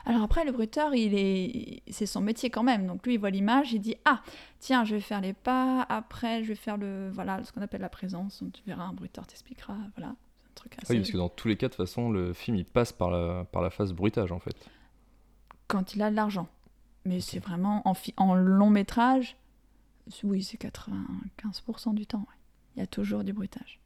[0.05, 2.87] Alors après, le bruiteur, il est, c'est son métier quand même.
[2.87, 4.21] Donc lui, il voit l'image, il dit ah
[4.59, 5.85] tiens, je vais faire les pas.
[5.89, 8.43] Après, je vais faire le voilà ce qu'on appelle la présence.
[8.43, 9.77] Donc tu verras, un bruiteur t'expliquera.
[9.95, 10.93] Voilà, un truc assez.
[10.93, 13.09] Oui, parce que dans tous les cas, de toute façon, le film, il passe par
[13.11, 14.69] la, par la phase bruitage, en fait.
[15.67, 16.47] Quand il a de l'argent.
[17.05, 19.37] Mais c'est vraiment en, fi- en long métrage.
[20.23, 22.25] Oui, c'est 95% du temps.
[22.75, 23.79] Il y a toujours du bruitage.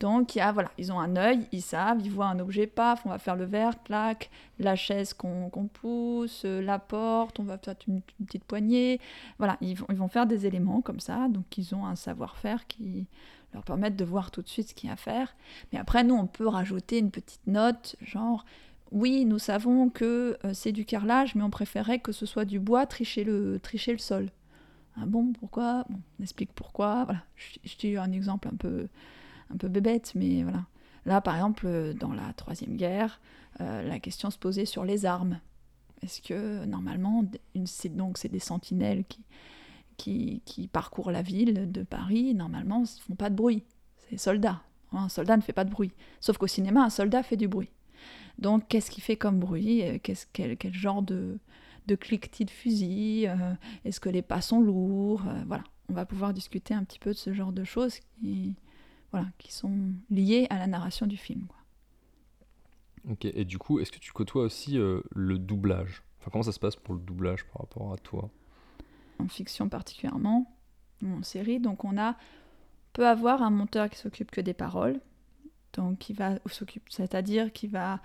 [0.00, 3.10] Donc, il voilà, ils ont un œil, ils savent, ils voient un objet, paf, on
[3.10, 3.74] va faire le verre,
[4.58, 9.00] la chaise qu'on pousse, euh, la porte, on va faire une, une petite poignée.
[9.38, 13.06] Voilà, ils vont, faire des éléments comme ça, donc ils ont un savoir-faire qui
[13.52, 15.34] leur permettent de voir tout de suite ce qu'il y a à faire.
[15.72, 18.44] Mais après, nous, on peut rajouter une petite note, genre,
[18.90, 22.58] oui, nous savons que euh, c'est du carrelage, mais on préférait que ce soit du
[22.58, 24.30] bois, tricher le, tricher le sol.
[24.96, 25.84] Ah bon, pourquoi?
[25.88, 27.04] Bon, On explique pourquoi.
[27.04, 28.88] Voilà, je, dis un exemple un peu,
[29.52, 30.64] un peu bébête, mais voilà.
[31.06, 33.20] Là, par exemple, euh, dans la Troisième Guerre,
[33.60, 35.40] euh, la question se posait sur les armes.
[36.02, 37.24] Est-ce que, normalement,
[37.64, 39.22] c'est donc c'est des sentinelles qui,
[39.96, 43.64] qui, qui parcourent la ville de Paris, normalement, ne font pas de bruit.
[44.08, 44.62] C'est soldats.
[44.92, 45.92] Un soldat ne fait pas de bruit.
[46.20, 47.70] Sauf qu'au cinéma, un soldat fait du bruit.
[48.38, 49.82] Donc, qu'est-ce qu'il fait comme bruit?
[50.02, 51.38] Qu'est-ce, quel, quel, genre de,
[51.86, 53.28] de cliquetis de fusil
[53.84, 57.16] Est-ce que les pas sont lourds Voilà, on va pouvoir discuter un petit peu de
[57.16, 58.54] ce genre de choses qui,
[59.10, 61.46] voilà, qui sont liées à la narration du film.
[61.46, 61.58] Quoi.
[63.10, 66.02] Ok, et du coup, est-ce que tu côtoies aussi euh, le doublage?
[66.20, 68.30] Enfin, comment ça se passe pour le doublage par rapport à toi?
[69.18, 70.50] En fiction particulièrement,
[71.04, 72.16] en série, donc on a
[72.94, 75.00] peut avoir un monteur qui s'occupe que des paroles,
[75.74, 78.00] donc qui va s'occupe, c'est-à-dire qui va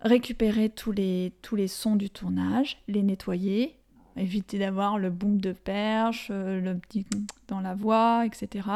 [0.00, 3.78] récupérer tous les, tous les sons du tournage, les nettoyer,
[4.16, 7.06] éviter d'avoir le boom de perche, euh, le petit
[7.46, 8.68] dans la voix, etc.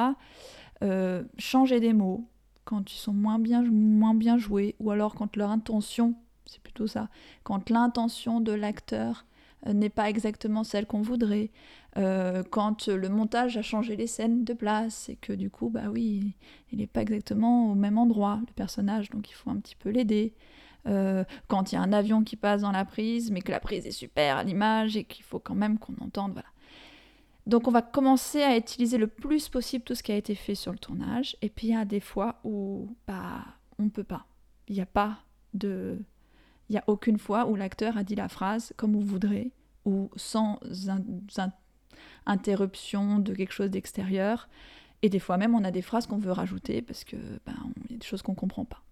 [0.83, 2.27] Euh, changer des mots
[2.65, 6.15] quand ils sont moins bien, moins bien joués, ou alors quand leur intention,
[6.47, 7.09] c'est plutôt ça,
[7.43, 9.27] quand l'intention de l'acteur
[9.67, 11.51] euh, n'est pas exactement celle qu'on voudrait,
[12.51, 16.33] quand le montage a changé les scènes de place et que du coup, bah oui,
[16.73, 19.91] il n'est pas exactement au même endroit, le personnage, donc il faut un petit peu
[19.91, 20.33] l'aider.
[20.87, 23.61] Euh, quand il y a un avion qui passe dans la prise, mais que la
[23.61, 26.33] prise est super à l'image et qu'il faut quand même qu'on entende.
[26.33, 26.49] Voilà.
[27.47, 30.55] Donc on va commencer à utiliser le plus possible tout ce qui a été fait
[30.55, 31.37] sur le tournage.
[31.43, 33.45] Et puis il y a des fois où bah,
[33.79, 34.27] on ne peut pas.
[34.69, 35.19] Il n'y a pas
[35.55, 35.99] de...
[36.69, 39.51] Il n'y a aucune fois où l'acteur a dit la phrase comme vous voudrez
[39.85, 40.59] ou sans
[42.25, 44.49] interruption de quelque chose d'extérieur.
[45.03, 47.55] Et des fois même, on a des phrases qu'on veut rajouter parce que ben,
[47.91, 48.83] y a des choses qu'on ne comprend pas.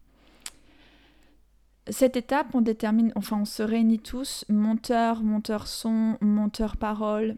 [1.91, 7.37] Cette étape, on détermine, enfin, on se réunit tous, monteur, monteur son, monteur parole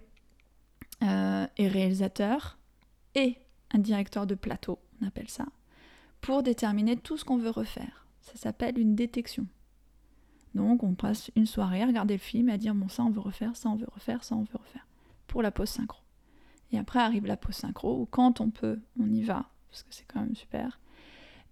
[1.03, 2.59] euh, et réalisateur,
[3.15, 3.39] et
[3.73, 5.47] un directeur de plateau, on appelle ça,
[6.21, 8.07] pour déterminer tout ce qu'on veut refaire.
[8.21, 9.47] Ça s'appelle une détection.
[10.55, 13.11] Donc, on passe une soirée à regarder le film et à dire bon, ça on
[13.11, 14.87] veut refaire, ça on veut refaire, ça on veut refaire,
[15.29, 16.03] pour la pause synchro.
[16.73, 19.95] Et après arrive la pause synchro, où quand on peut, on y va, parce que
[19.95, 20.79] c'est quand même super.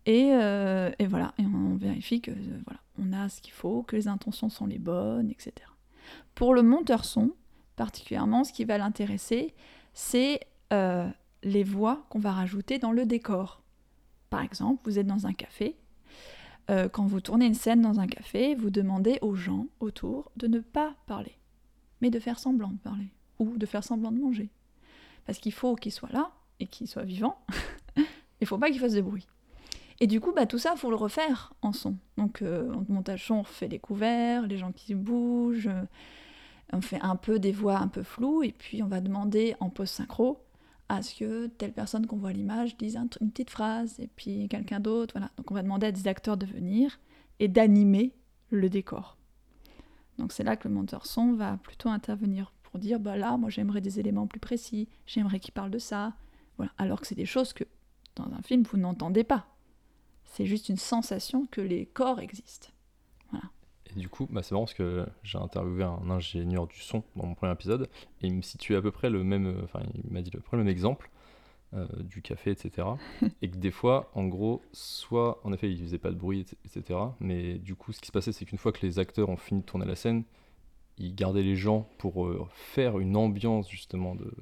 [0.09, 3.97] Euh, et, voilà, et on vérifie que euh, voilà, on a ce qu'il faut, que
[3.97, 5.53] les intentions sont les bonnes, etc.
[6.35, 7.33] Pour le monteur son,
[7.77, 9.55] particulièrement, ce qui va l'intéresser,
[9.93, 10.41] c'est
[10.73, 11.09] euh,
[11.43, 13.63] les voix qu'on va rajouter dans le décor.
[14.31, 15.77] Par exemple, vous êtes dans un café.
[16.93, 20.61] quand vous tournez une scène dans un café, vous demandez aux gens autour de ne
[20.61, 21.37] pas parler,
[22.01, 23.09] mais de faire semblant de parler,
[23.41, 24.51] ou de faire semblant de manger.
[25.27, 27.45] Parce qu'il faut qu'ils soient là et qu'ils soient vivants.
[27.97, 29.27] Il ne faut pas qu'ils fassent de bruit.
[30.01, 31.97] Et du coup, bah, tout ça, il faut le refaire en son.
[32.17, 35.83] Donc, euh, en montage son, on refait les couverts, les gens qui bougent, euh,
[36.73, 39.69] on fait un peu des voix un peu floues, et puis on va demander en
[39.69, 40.41] post-synchro
[40.89, 44.49] à ce que telle personne qu'on voit à l'image dise une petite phrase, et puis
[44.49, 45.31] quelqu'un d'autre, voilà.
[45.37, 46.99] Donc on va demander à des acteurs de venir
[47.39, 48.13] et d'animer
[48.51, 49.17] le décor.
[50.19, 53.51] Donc c'est là que le monteur son va plutôt intervenir pour dire, bah là, moi
[53.51, 56.15] j'aimerais des éléments plus précis, j'aimerais qu'il parle de ça.
[56.77, 57.65] Alors que c'est des choses que
[58.17, 59.47] dans un film, vous n'entendez pas.
[60.31, 62.69] C'est juste une sensation que les corps existent.
[63.31, 63.47] Voilà.
[63.91, 67.27] Et du coup, bah c'est marrant parce que j'ai interviewé un ingénieur du son dans
[67.27, 67.89] mon premier épisode
[68.23, 70.59] et il me situait à peu près le même, euh, enfin il m'a dit le
[70.59, 71.11] même exemple
[71.75, 72.87] euh, du café, etc.
[73.43, 76.99] et que des fois, en gros, soit en effet il faisait pas de bruit, etc.
[77.19, 79.63] Mais du coup, ce qui se passait, c'est qu'une fois que les acteurs ont fini
[79.63, 80.23] de tourner la scène,
[80.97, 84.33] ils gardaient les gens pour euh, faire une ambiance justement de,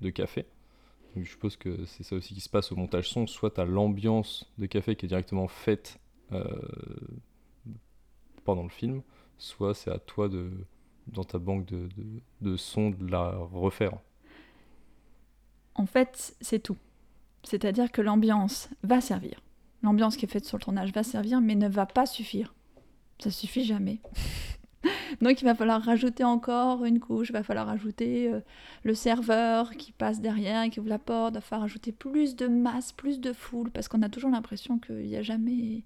[0.00, 0.46] de café
[1.22, 3.26] je suppose que c'est ça aussi qui se passe au montage son.
[3.26, 5.98] Soit tu as l'ambiance de café qui est directement faite
[6.32, 6.44] euh,
[8.44, 9.02] pendant le film,
[9.38, 10.50] soit c'est à toi de,
[11.06, 13.98] dans ta banque de, de, de sons de la refaire.
[15.74, 16.76] En fait, c'est tout.
[17.42, 19.40] C'est-à-dire que l'ambiance va servir.
[19.82, 22.54] L'ambiance qui est faite sur le tournage va servir, mais ne va pas suffire.
[23.18, 24.00] Ça suffit jamais.
[25.24, 28.40] Donc il va falloir rajouter encore une couche, il va falloir rajouter euh,
[28.82, 32.46] le serveur qui passe derrière, qui ouvre la porte, il va falloir rajouter plus de
[32.46, 35.82] masse, plus de foule, parce qu'on a toujours l'impression qu'il n'y a jamais...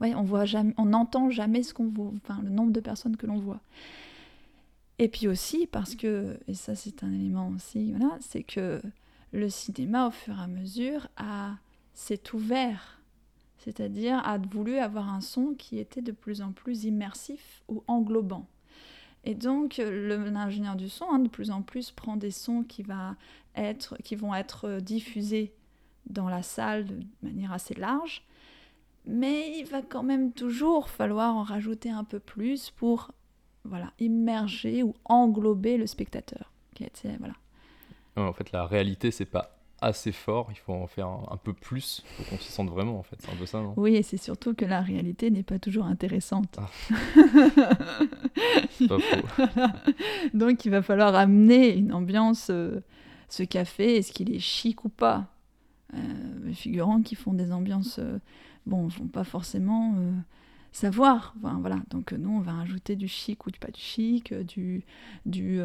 [0.00, 3.18] Ouais, on voit jamais, on n'entend jamais ce qu'on voit, enfin le nombre de personnes
[3.18, 3.60] que l'on voit.
[4.98, 8.80] Et puis aussi parce que, et ça c'est un élément aussi, voilà, c'est que
[9.32, 11.56] le cinéma au fur et à mesure a
[11.92, 12.98] s'est ouvert
[13.58, 18.46] c'est-à-dire a voulu avoir un son qui était de plus en plus immersif ou englobant.
[19.28, 24.34] Et donc l'ingénieur du son, hein, de plus en plus, prend des sons qui, vont
[24.34, 25.52] être diffusés
[26.06, 28.24] dans la salle de manière assez large,
[29.04, 33.12] mais il va quand même toujours falloir en rajouter un peu plus pour
[33.64, 36.50] voilà, immerger ou englober le spectateur.
[38.16, 42.04] En fait, la réalité, c'est pas assez fort, il faut en faire un, peu plus
[42.16, 43.74] pour qu'on s'y sente vraiment en fait, c'est un peu ça, non?
[43.76, 46.58] Oui, et c'est surtout que la réalité n'est pas toujours intéressante.
[46.58, 46.68] Ah.
[48.88, 49.42] pas faux.
[50.34, 52.80] Donc il va falloir amener une ambiance euh,
[53.28, 55.26] ce café, est-ce qu'il est chic ou pas?
[55.94, 55.98] Euh,
[56.44, 58.18] Les figurants qui font des ambiances, euh,
[58.66, 60.12] bon, vont pas forcément euh,
[60.72, 61.34] savoir.
[61.38, 61.76] Enfin, voilà.
[61.90, 64.84] Donc nous, on va rajouter du chic ou du pas du chic, du,
[65.26, 65.60] du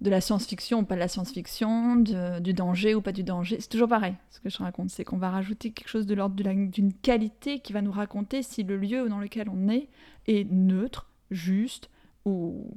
[0.00, 3.58] de la science-fiction ou pas de la science-fiction, du danger ou pas du danger.
[3.60, 4.90] C'est toujours pareil, ce que je raconte.
[4.90, 8.62] C'est qu'on va rajouter quelque chose de l'ordre d'une qualité qui va nous raconter si
[8.62, 9.88] le lieu dans lequel on est
[10.26, 11.90] est neutre, juste
[12.24, 12.76] ou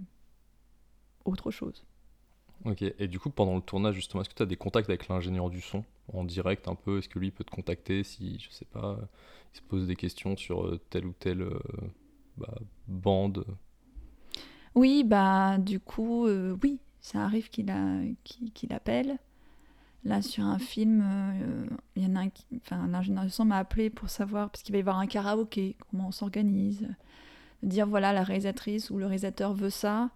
[1.25, 1.85] autre chose.
[2.65, 5.07] Ok, et du coup, pendant le tournage, justement, est-ce que tu as des contacts avec
[5.07, 6.99] l'ingénieur du son en direct un peu?
[6.99, 8.99] Est-ce que lui peut te contacter si, je sais pas,
[9.53, 11.59] il se pose des questions sur euh, telle ou telle euh,
[12.37, 12.53] bah,
[12.87, 13.45] bande?
[14.75, 17.69] Oui, bah, du coup, euh, oui, ça arrive qu'il
[18.71, 19.17] appelle.
[20.03, 21.05] Là, sur un film,
[21.95, 24.63] il y en a un qui, enfin, l'ingénieur du son m'a appelé pour savoir, parce
[24.63, 26.87] qu'il va y avoir un karaoké, comment on s'organise.
[27.61, 30.09] Dire, voilà, la réalisatrice ou le réalisateur veut ça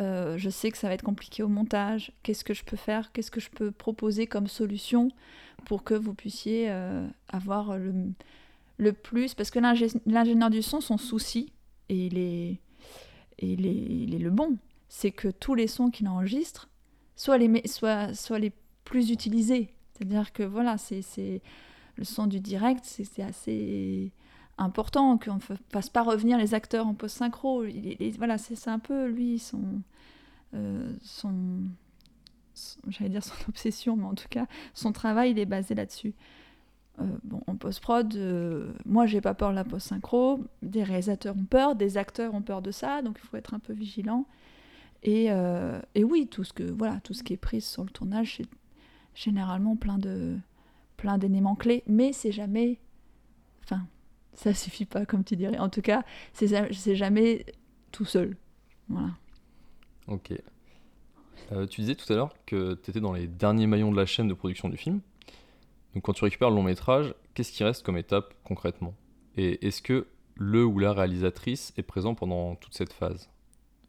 [0.00, 2.12] euh, je sais que ça va être compliqué au montage.
[2.22, 3.12] Qu'est-ce que je peux faire?
[3.12, 5.10] Qu'est-ce que je peux proposer comme solution
[5.64, 7.92] pour que vous puissiez euh, avoir le,
[8.76, 9.34] le, plus?
[9.34, 11.52] Parce que l'ingénieur du son, son souci,
[11.88, 12.60] et il est,
[13.40, 14.56] et il est, il est le bon,
[14.88, 16.68] c'est que tous les sons qu'il enregistre
[17.16, 18.52] soient les, soient, soient les
[18.84, 19.74] plus utilisés.
[19.92, 21.42] C'est-à-dire que voilà, c'est
[21.96, 24.12] le son du direct, c'est assez
[24.56, 27.64] important, qu'on ne fasse pas revenir les acteurs en post-synchro.
[28.16, 29.82] Voilà, c'est un peu lui, son,
[30.54, 31.62] euh, son,
[32.88, 36.14] j'allais dire son obsession, mais en tout cas, son travail, il est basé là-dessus.
[37.00, 41.44] Euh, bon, en post-prod, euh, moi j'ai pas peur de la post-synchro, des réalisateurs ont
[41.44, 44.26] peur, des acteurs ont peur de ça, donc il faut être un peu vigilant.
[45.02, 45.26] Et,
[45.94, 48.48] et, oui, tout ce, que, voilà, tout ce qui est pris sur le tournage, c'est
[49.14, 50.38] généralement plein de
[50.98, 52.78] plein d'éléments clés, mais c'est jamais.
[53.64, 53.86] Enfin,
[54.34, 55.56] ça suffit pas, comme tu dirais.
[55.58, 57.46] En tout cas, c'est jamais
[57.90, 58.36] tout seul.
[58.90, 59.10] Voilà.
[60.08, 60.32] Ok.
[61.52, 64.04] Euh, tu disais tout à l'heure que tu étais dans les derniers maillons de la
[64.04, 65.00] chaîne de production du film.
[65.94, 68.94] Donc quand tu récupères le long métrage, qu'est-ce qui reste comme étape concrètement?
[69.36, 73.30] Et est-ce que le ou la réalisatrice est présent pendant toute cette phase?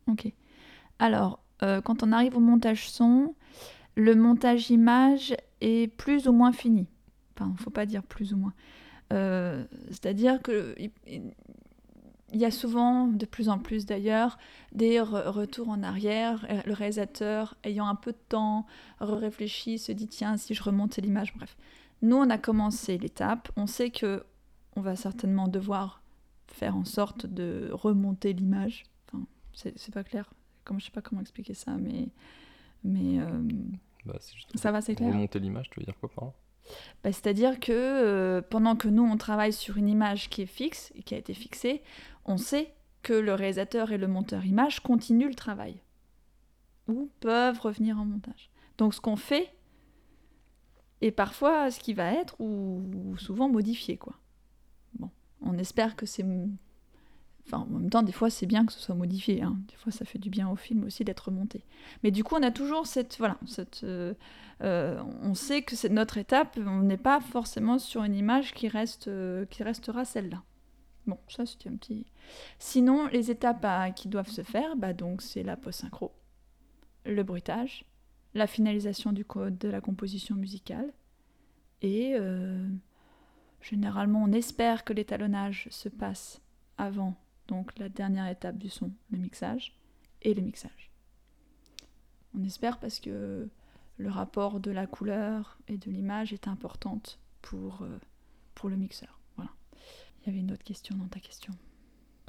[0.07, 0.31] Ok.
[0.99, 3.35] Alors, euh, quand on arrive au montage son,
[3.95, 6.87] le montage image est plus ou moins fini.
[7.35, 8.53] Enfin, faut pas dire plus ou moins.
[9.11, 10.75] Euh, c'est-à-dire que
[12.31, 14.37] il y a souvent, de plus en plus d'ailleurs,
[14.71, 16.45] des retours en arrière.
[16.65, 18.67] Le réalisateur, ayant un peu de temps,
[18.99, 21.57] réfléchit, se dit tiens, si je remonte l'image, bref.
[22.01, 23.51] Nous, on a commencé l'étape.
[23.57, 24.23] On sait que
[24.75, 26.01] on va certainement devoir
[26.47, 28.85] faire en sorte de remonter l'image.
[29.07, 30.31] Enfin, c'est pas clair.
[30.69, 32.09] Comme je sais pas comment expliquer ça, mais
[32.83, 33.41] mais euh,
[34.05, 34.19] bah,
[34.53, 35.11] ça va, c'est clair.
[35.11, 36.33] Remonter l'image, tu veux dire quoi par là
[37.03, 40.91] bah, c'est-à-dire que euh, pendant que nous, on travaille sur une image qui est fixe
[40.93, 41.81] et qui a été fixée,
[42.25, 45.81] on sait que le réalisateur et le monteur image continuent le travail
[46.87, 48.51] ou peuvent revenir en montage.
[48.77, 49.51] Donc ce qu'on fait
[51.01, 53.97] est parfois ce qui va être ou, souvent modifié.
[53.97, 54.13] Quoi.
[54.99, 55.09] Bon,
[55.41, 56.25] on espère que c'est
[57.57, 59.41] En même temps, des fois, c'est bien que ce soit modifié.
[59.41, 59.57] Hein.
[59.67, 61.63] Des fois, ça fait du bien au film aussi d'être monté.
[62.03, 63.17] Mais du coup, on a toujours cette.
[63.17, 64.13] Voilà, cette, euh,
[64.61, 66.57] euh, on sait que c'est notre étape.
[66.57, 70.43] On n'est pas forcément sur une image qui, reste, euh, qui restera celle-là.
[71.07, 72.05] Bon, ça, c'était un petit.
[72.59, 76.11] Sinon, les étapes qui doivent se faire, bah, donc, c'est la post-synchro,
[77.05, 77.85] le bruitage,
[78.35, 80.93] la finalisation du code de la composition musicale.
[81.81, 82.15] Et
[83.61, 86.41] généralement, on espère que l'étalonnage se passe
[86.77, 87.15] avant
[87.49, 89.75] donc la dernière étape du son, le mixage,
[90.21, 90.91] et le mixage.
[92.37, 93.49] On espère parce que
[93.97, 97.99] le rapport de la couleur et de l'image est importante pour, euh,
[98.55, 99.19] pour le mixeur.
[99.35, 99.51] Voilà.
[100.21, 101.53] Il y avait une autre question dans ta question.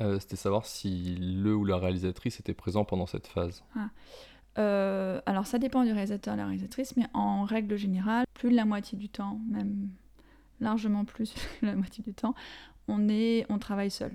[0.00, 3.62] Euh, c'était savoir si le ou la réalisatrice était présent pendant cette phase.
[3.76, 3.90] Ah.
[4.58, 8.50] Euh, alors ça dépend du réalisateur et de la réalisatrice, mais en règle générale, plus
[8.50, 9.90] de la moitié du temps, même
[10.60, 12.34] largement plus de la moitié du temps,
[12.88, 14.12] on, est, on travaille seul.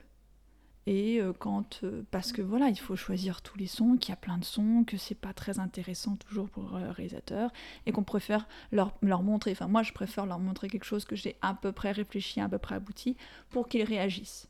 [0.87, 4.13] Et euh, quand, euh, parce que voilà, il faut choisir tous les sons, qu'il y
[4.13, 7.51] a plein de sons, que c'est pas très intéressant toujours pour le réalisateur,
[7.85, 11.15] et qu'on préfère leur, leur, montrer, enfin moi je préfère leur montrer quelque chose que
[11.15, 13.17] j'ai à peu près réfléchi, à peu près abouti,
[13.49, 14.47] pour qu'ils réagissent.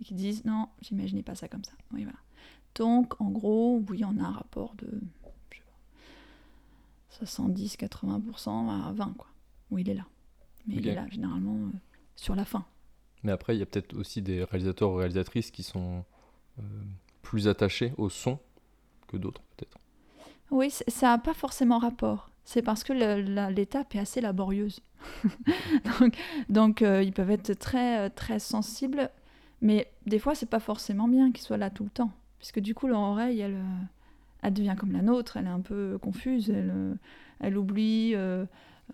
[0.00, 1.74] Et qu'ils disent non, j'imaginais pas ça comme ça.
[1.92, 2.18] Oui, voilà.
[2.74, 4.88] Donc en gros, oui, on a un rapport de
[7.20, 9.28] 70-80% à 20, quoi.
[9.70, 10.06] Où il est là.
[10.66, 11.70] Mais il est là généralement euh,
[12.16, 12.64] sur la fin.
[13.22, 16.04] Mais après, il y a peut-être aussi des réalisateurs ou réalisatrices qui sont
[16.58, 16.62] euh,
[17.22, 18.38] plus attachés au son
[19.08, 19.78] que d'autres, peut-être.
[20.50, 22.30] Oui, ça n'a pas forcément rapport.
[22.44, 22.92] C'est parce que
[23.50, 24.80] l'étape est assez laborieuse.
[26.48, 29.10] donc, euh, ils peuvent être très, très sensibles,
[29.60, 32.12] mais des fois, c'est pas forcément bien qu'ils soient là tout le temps.
[32.38, 36.50] Puisque du coup, leur oreille, elle, devient comme la nôtre, elle est un peu confuse,
[36.50, 36.98] elle,
[37.44, 38.12] euh, oublie.
[38.14, 38.44] euh,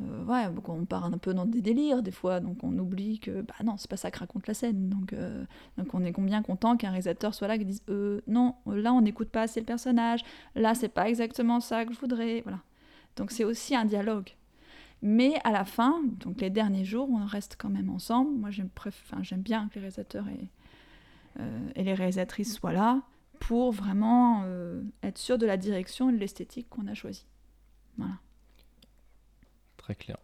[0.01, 3.43] euh, ouais, on part un peu dans des délires des fois, donc on oublie que
[3.43, 4.89] bah non, c'est pas ça que raconte la scène.
[4.89, 5.45] Donc, euh,
[5.77, 9.01] donc on est combien content qu'un réalisateur soit là qui dise euh, non, là on
[9.01, 10.21] n'écoute pas assez le personnage,
[10.55, 12.43] là c'est pas exactement ça que je voudrais.
[12.43, 12.61] Voilà.
[13.17, 14.31] Donc c'est aussi un dialogue.
[15.03, 18.37] Mais à la fin, donc les derniers jours, on reste quand même ensemble.
[18.39, 20.49] Moi j'aime bien que les réalisateurs et,
[21.41, 23.03] euh, et les réalisatrices soient là
[23.41, 24.45] pour vraiment
[25.05, 27.27] être sûr de la direction et de l'esthétique qu'on a choisie.
[27.97, 28.15] Voilà.
[29.95, 30.19] Clair.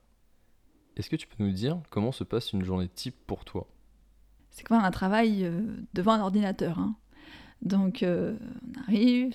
[0.97, 3.67] Est-ce que tu peux nous dire comment se passe une journée type pour toi?
[4.51, 5.63] C'est quand un travail euh,
[5.95, 6.79] devant un ordinateur.
[6.79, 6.95] hein.
[7.63, 8.37] Donc euh,
[8.69, 9.35] on arrive,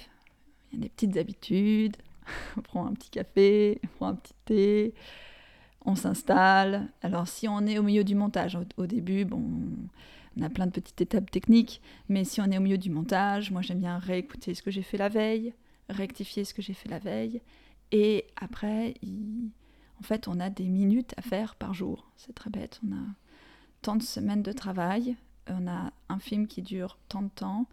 [0.72, 1.98] il y a des petites habitudes,
[2.58, 4.94] on prend un petit café, on prend un petit thé,
[5.84, 6.88] on s'installe.
[7.02, 9.44] Alors si on est au milieu du montage, au, début, bon,
[10.38, 13.52] on a plein de petites étapes techniques, mais si on est au milieu du montage,
[13.52, 15.54] moi j'aime bien réécouter ce que j'ai fait la veille,
[15.90, 17.42] rectifier ce que j'ai fait la veille,
[17.92, 18.94] et après,
[20.00, 22.10] en fait, on a des minutes à faire par jour.
[22.16, 23.02] C'est très bête, on a
[23.82, 25.16] tant de semaines de travail,
[25.48, 27.68] on a un film qui dure tant de temps,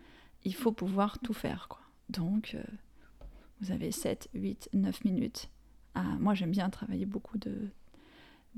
[0.44, 1.68] il faut pouvoir tout faire.
[1.68, 1.80] Quoi.
[2.08, 2.62] Donc, euh,
[3.60, 5.50] vous avez 7, 8, 9 minutes.
[5.94, 7.70] Ah, moi, j'aime bien travailler beaucoup de,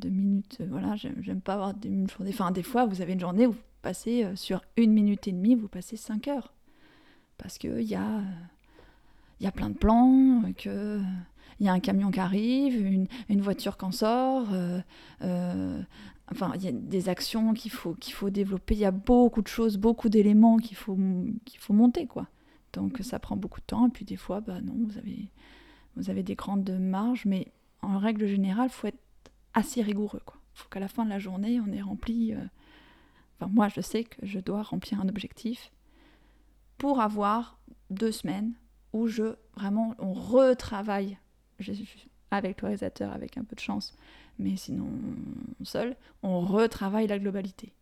[0.04, 0.62] minutes.
[0.68, 2.30] Voilà, j'aime pas avoir des une journée.
[2.32, 5.32] Enfin, des fois, vous avez une journée où vous passez euh, sur une minute et
[5.32, 6.52] demie, vous passez 5 heures.
[7.36, 8.22] Parce qu'il y, a, euh,
[9.40, 11.00] y a plein de plans, que
[11.60, 14.48] il y a un camion qui arrive, une, une voiture qui en sort.
[14.52, 14.80] euh,
[15.22, 15.82] euh,
[16.30, 18.74] enfin, il y a des actions qu'il faut, qu'il faut développer.
[18.74, 20.98] Il y a beaucoup de choses, beaucoup d'éléments qu'il faut,
[21.58, 22.28] faut monter, quoi.
[22.72, 23.86] Donc ça prend beaucoup de temps.
[23.86, 25.30] Et puis des fois, bah non, vous avez,
[25.96, 27.48] vous avez des grandes marges, mais
[27.82, 29.00] en règle générale, faut être
[29.54, 30.36] assez rigoureux, quoi.
[30.54, 32.34] Faut qu'à la fin de la journée, on ait rempli.
[32.34, 32.38] euh,
[33.40, 35.70] Enfin, moi, je sais que je dois remplir un objectif
[36.76, 37.58] pour avoir
[37.90, 38.52] deux semaines
[38.92, 41.18] où je vraiment on retravaille
[41.58, 41.82] je- je-
[42.30, 43.96] avec le réalisateur, avec un peu de chance,
[44.38, 44.88] mais sinon
[45.64, 47.72] seul, on retravaille la globalité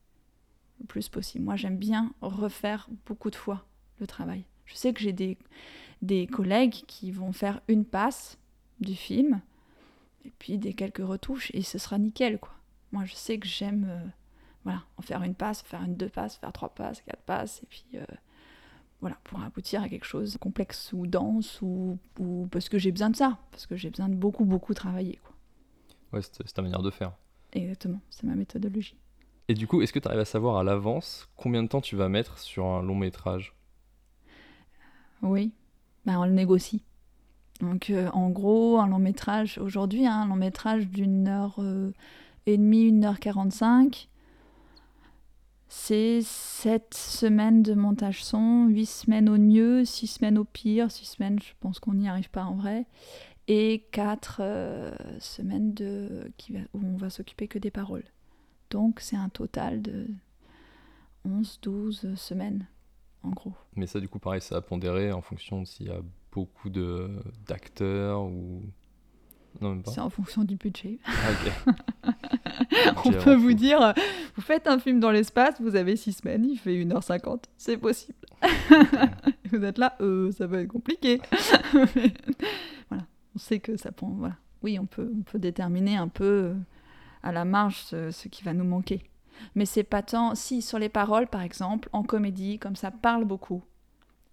[0.81, 1.45] le plus possible.
[1.45, 3.65] Moi, j'aime bien refaire beaucoup de fois
[3.99, 4.45] le travail.
[4.67, 5.39] Je sais que j'ai des,
[6.03, 8.39] des collègues qui vont faire une passe
[8.81, 9.41] du film
[10.25, 12.53] et puis des quelques retouches et ce sera nickel quoi.
[12.93, 14.07] Moi, je sais que j'aime euh,
[14.65, 17.67] voilà, en faire une passe, faire une deux passes, faire trois passes, quatre passes et
[17.67, 18.05] puis euh,
[19.07, 22.91] voilà, pour aboutir à quelque chose de complexe ou dense ou, ou parce que j'ai
[22.91, 25.33] besoin de ça, parce que j'ai besoin de beaucoup beaucoup travailler quoi.
[26.13, 27.13] Ouais, c'est ta manière de faire.
[27.53, 28.97] Exactement, c'est ma méthodologie.
[29.47, 31.95] Et du coup, est-ce que tu arrives à savoir à l'avance combien de temps tu
[31.95, 33.55] vas mettre sur un long métrage?
[35.23, 35.53] Oui,
[36.05, 36.83] ben, on le négocie.
[37.61, 41.93] Donc euh, en gros, un long métrage, aujourd'hui, hein, un long métrage d'une heure euh,
[42.47, 44.09] et demie, une heure quarante-cinq,
[45.69, 51.07] c'est sept semaines de montage son, huit semaines au mieux, six semaines au pire, six
[51.07, 52.87] semaines, je pense qu'on n'y arrive pas en vrai,
[53.49, 58.05] et quatre euh, semaines de, qui va- où on va s'occuper que des paroles.
[58.71, 60.07] Donc c'est un total de
[61.25, 62.67] 11, 12 semaines,
[63.23, 63.53] en gros.
[63.75, 66.01] Mais ça, du coup, pareil, ça a pondéré en fonction de s'il y a
[66.33, 68.63] beaucoup d'acteurs ou.
[69.87, 70.99] C'est en fonction du budget.
[71.07, 72.13] Ah.
[73.05, 73.95] On peut vous dire,
[74.35, 78.19] vous faites un film dans l'espace, vous avez 6 semaines, il fait 1h50, c'est possible.
[79.51, 81.21] vous êtes là, euh, ça va être compliqué.
[82.89, 83.05] Voilà,
[83.35, 84.11] on sait que ça prend.
[84.11, 84.37] Voilà.
[84.63, 86.55] Oui, on peut, on peut déterminer un peu euh,
[87.23, 89.03] à la marge ce, ce qui va nous manquer.
[89.55, 90.35] Mais c'est pas tant.
[90.35, 93.63] Si, sur les paroles, par exemple, en comédie, comme ça parle beaucoup,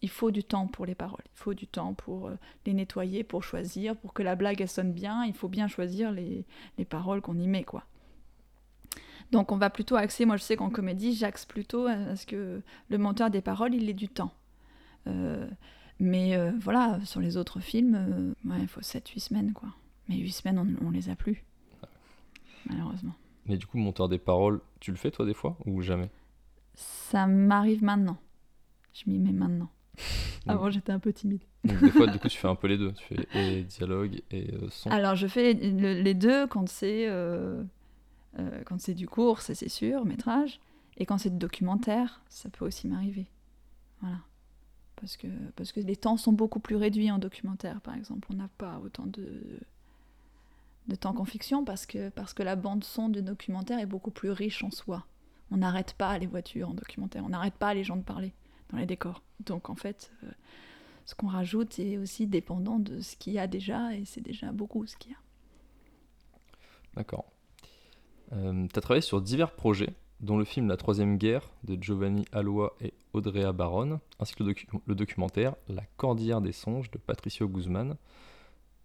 [0.03, 1.23] il faut du temps pour les paroles.
[1.25, 2.35] Il faut du temps pour euh,
[2.65, 5.25] les nettoyer, pour choisir, pour que la blague elle sonne bien.
[5.25, 6.45] Il faut bien choisir les,
[6.77, 7.85] les paroles qu'on y met, quoi.
[9.31, 12.61] Donc on va plutôt axer, moi je sais qu'en comédie, j'axe plutôt à ce que
[12.89, 14.31] le monteur des paroles, il ait du temps.
[15.07, 15.49] Euh,
[15.99, 19.69] mais euh, voilà, sur les autres films, euh, ouais, il faut 7-8 semaines, quoi.
[20.07, 21.43] Mais 8 semaines, on, on les a plus.
[22.67, 23.15] Malheureusement.
[23.45, 26.09] Mais du coup, monteur des paroles, tu le fais toi des fois ou jamais?
[26.75, 28.17] Ça m'arrive maintenant.
[28.93, 29.69] Je m'y mets maintenant.
[30.47, 31.41] Avant, j'étais un peu timide.
[31.63, 32.91] Donc, Des fois, du coup, tu fais un peu les deux.
[32.93, 34.89] Tu fais et dialogue et euh, son.
[34.89, 37.63] Alors, je fais le- les deux quand c'est euh,
[38.39, 40.59] euh, quand c'est du court, ça c'est sûr, métrage,
[40.97, 43.27] et quand c'est du documentaire, ça peut aussi m'arriver.
[44.01, 44.17] Voilà.
[44.97, 48.27] Parce que, parce que les temps sont beaucoup plus réduits en documentaire, par exemple.
[48.31, 49.27] On n'a pas autant de,
[50.87, 54.31] de temps qu'en fiction parce que, parce que la bande-son du documentaire est beaucoup plus
[54.31, 55.05] riche en soi.
[55.51, 58.33] On n'arrête pas les voitures en documentaire, on n'arrête pas les gens de parler
[58.73, 59.21] dans les décors.
[59.39, 60.31] Donc en fait, euh,
[61.05, 64.51] ce qu'on rajoute est aussi dépendant de ce qu'il y a déjà, et c'est déjà
[64.51, 65.17] beaucoup ce qu'il y a.
[66.95, 67.25] D'accord.
[68.33, 72.25] Euh, tu as travaillé sur divers projets, dont le film La Troisième Guerre de Giovanni
[72.31, 76.97] Alois et Audrea Baron, ainsi que le, docu- le documentaire La Cordillère des songes de
[76.97, 77.95] Patricio Guzman.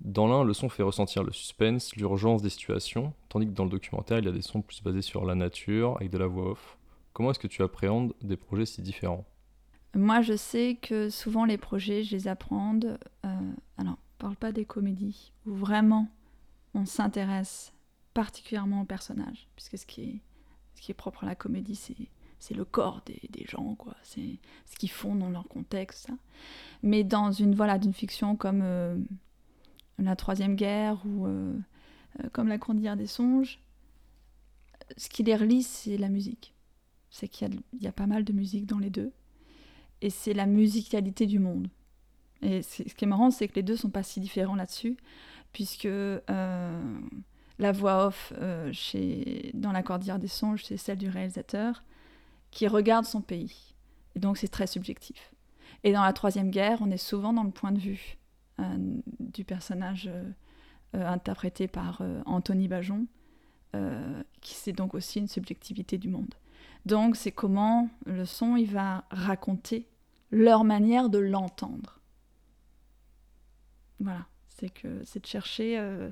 [0.00, 3.70] Dans l'un, le son fait ressentir le suspense, l'urgence des situations, tandis que dans le
[3.70, 6.50] documentaire, il y a des sons plus basés sur la nature, avec de la voix
[6.50, 6.78] off.
[7.12, 9.24] Comment est-ce que tu appréhendes des projets si différents?
[9.94, 12.78] Moi, je sais que souvent les projets, je les apprends.
[12.84, 12.96] euh,
[13.78, 16.08] alors, on parle pas des comédies où vraiment
[16.74, 17.72] on s'intéresse
[18.14, 20.20] particulièrement au personnage, puisque ce qui
[20.88, 21.76] est, propre à la comédie,
[22.38, 23.94] c'est le corps des, gens, quoi.
[24.02, 26.10] C'est ce qu'ils font dans leur contexte.
[26.82, 28.96] Mais dans une voilà d'une fiction comme euh,
[29.98, 31.54] la Troisième Guerre ou euh,
[32.32, 33.60] comme la Cordillère des songes,
[34.96, 36.54] ce qui les relie, c'est la musique.
[37.10, 39.12] C'est qu'il y a pas mal de musique dans les deux
[40.00, 41.68] et c'est la musicalité du monde.
[42.42, 44.96] Et ce qui est marrant, c'est que les deux sont pas si différents là-dessus,
[45.52, 47.00] puisque euh,
[47.58, 48.72] la voix off euh,
[49.54, 51.82] dans La Cordillère des Songes, c'est celle du réalisateur
[52.50, 53.74] qui regarde son pays.
[54.14, 55.34] Et donc c'est très subjectif.
[55.84, 58.18] Et dans La Troisième Guerre, on est souvent dans le point de vue
[58.60, 58.76] euh,
[59.20, 60.10] du personnage
[60.94, 63.06] interprété par Anthony Bajon,
[64.40, 66.34] qui c'est donc aussi une subjectivité du monde.
[66.86, 69.86] Donc c'est comment le son il va raconter
[70.30, 72.00] leur manière de l'entendre.
[74.00, 76.10] Voilà, c'est que c'est de chercher euh,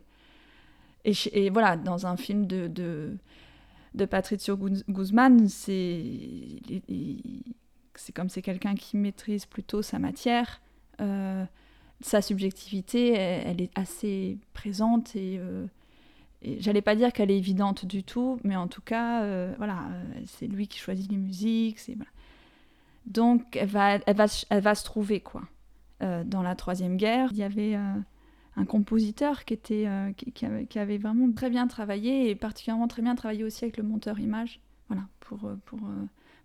[1.05, 3.17] et, voilà dans un film de de,
[3.95, 6.61] de Patricio Guz- Guzman, c'est
[7.95, 10.61] c'est comme c'est quelqu'un qui maîtrise plutôt sa matière.
[11.01, 11.45] euh,
[12.03, 15.67] sa subjectivité, elle, est assez présente et, euh,
[16.43, 20.05] j'allais pas dire qu'elle est évidente du tout, mais en tout cas, euh, voilà, euh,
[20.27, 21.79] c'est lui qui choisit les musiques.
[23.07, 25.43] Donc, elle va, elle va, se- trouver quoi.
[26.03, 30.99] Euh, dans la troisième guerre, il y avait un compositeur qui était, avait, qui avait
[30.99, 35.05] vraiment très bien travaillé et particulièrement très bien travaillé aussi avec le monteur image, voilà,
[35.21, 35.81] pour pour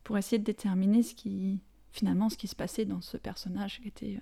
[0.04, 1.60] pour essayer de déterminer ce qui
[1.92, 4.20] finalement ce qui se passait dans ce personnage qui était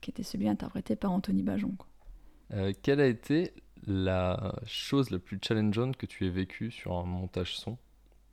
[0.00, 1.74] qui était celui interprété par Anthony Bajon.
[1.76, 2.72] quoi.
[2.82, 3.52] Quelle a été
[3.86, 7.78] la chose la plus challengeante que tu aies vécue sur un montage son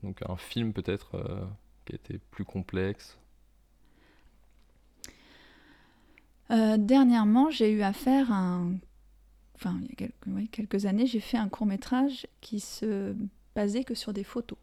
[0.03, 1.45] Donc un film peut-être euh,
[1.85, 3.17] qui a été plus complexe
[6.51, 8.75] Euh, dernièrement, j'ai eu à faire un.
[9.55, 13.15] Enfin, il y a quelques, années, j'ai fait un court métrage qui se
[13.55, 14.59] basait que sur des photos.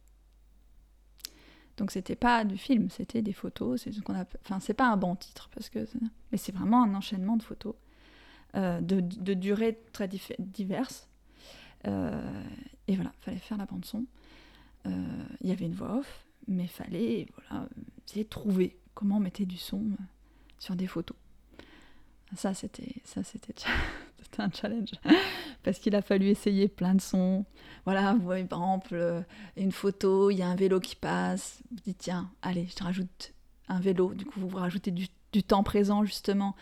[1.79, 3.83] Donc, c'était pas du film, c'était des photos.
[3.83, 4.15] C'est ce qu'on.
[4.15, 5.87] Enfin, c'est pas un bon titre, parce que.
[6.31, 7.75] Mais c'est vraiment un enchaînement de photos
[8.55, 11.09] euh, de, de durées très diverses.
[11.87, 12.43] Euh,
[12.87, 14.05] et voilà, fallait faire la bande son.
[14.87, 14.91] Euh,
[15.41, 17.67] Il y avait une voix off, mais fallait voilà
[18.07, 19.83] essayer de trouver comment on mettait du son
[20.59, 21.17] sur des photos.
[22.37, 23.55] Ça, c'était ça, c'était
[24.39, 24.93] un challenge
[25.63, 27.47] parce qu'il a fallu essayer plein de sons.
[27.87, 29.25] Voilà, vous voyez par exemple
[29.57, 31.63] une photo, il y a un vélo qui passe.
[31.71, 33.33] Vous dites tiens, allez, je te rajoute
[33.69, 34.13] un vélo.
[34.13, 36.55] Du coup, vous rajoutez du, du temps présent justement.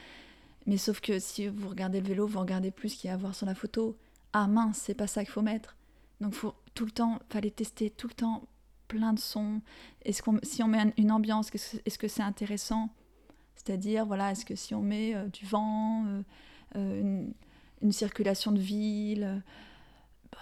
[0.66, 3.14] Mais sauf que si vous regardez le vélo, vous regardez plus ce qu'il y a
[3.14, 3.96] à voir sur la photo.
[4.32, 5.76] Ah mince, c'est pas ça qu'il faut mettre.
[6.20, 8.42] Donc faut tout le temps, fallait tester tout le temps
[8.88, 9.60] plein de sons.
[10.04, 12.90] Est-ce qu'on, si on met un- une ambiance, est-ce que- c'est intéressant?
[13.56, 16.22] C'est-à-dire, voilà, est-ce que si on met euh, du vent, euh,
[16.76, 17.24] euh,
[17.82, 19.42] une, circulation de ville,
[20.32, 20.38] bah,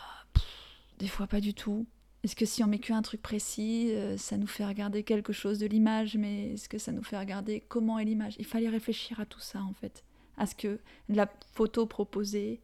[0.98, 1.86] des fois pas du tout.
[2.24, 5.58] Est-ce que si on met qu'un truc précis, euh, ça nous fait regarder quelque chose
[5.58, 8.34] de l'image, mais est-ce que ça nous fait regarder comment est l'image?
[8.38, 10.04] Il fallait réfléchir à tout ça en fait,
[10.36, 12.60] à ce que la photo proposée,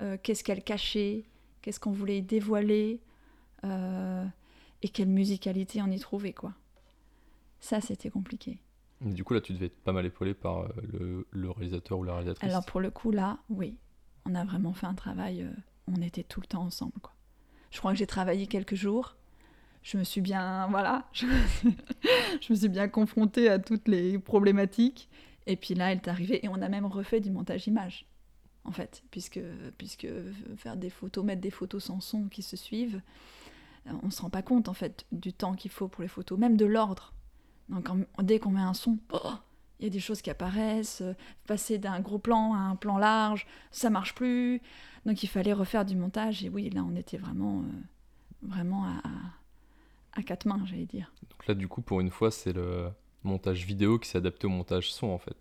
[0.00, 1.24] euh, qu'est-ce qu'elle cachait,
[1.62, 3.00] qu'est-ce qu'on voulait dévoiler,
[3.64, 4.24] euh,
[4.82, 6.52] et quelle musicalité on y trouvait quoi.
[7.60, 8.58] Ça c'était compliqué.
[9.04, 12.04] Et Du coup là tu devais être pas mal épaulé par le, le réalisateur ou
[12.04, 12.48] la réalisatrice.
[12.48, 13.76] Alors pour le coup là, oui,
[14.26, 15.50] on a vraiment fait un travail, euh,
[15.88, 17.12] on était tout le temps ensemble quoi.
[17.72, 19.16] Je crois que j'ai travaillé quelques jours.
[19.82, 21.26] Je me suis bien, voilà, je
[22.50, 25.08] me suis, bien confrontée à toutes les problématiques.
[25.46, 28.06] Et puis là, elle est arrivée et on a même refait du montage image,
[28.64, 29.40] en fait, puisque,
[29.78, 30.06] puisque
[30.56, 33.00] faire des photos, mettre des photos sans son qui se suivent,
[33.88, 36.38] euh, on se rend pas compte en fait du temps qu'il faut pour les photos,
[36.38, 37.12] même de l'ordre.
[37.68, 37.88] Donc
[38.22, 39.32] dès qu'on met un son, oh,
[39.80, 41.14] il y a des choses qui apparaissent, euh,
[41.46, 44.60] passer d'un gros plan à un plan large, ça marche plus.
[45.06, 47.64] Donc il fallait refaire du montage et oui, là on était vraiment, euh,
[48.42, 49.02] vraiment à,
[50.12, 51.12] à quatre mains, j'allais dire.
[51.30, 52.88] Donc là du coup pour une fois c'est le
[53.24, 55.36] montage vidéo qui s'est adapté au montage son en fait.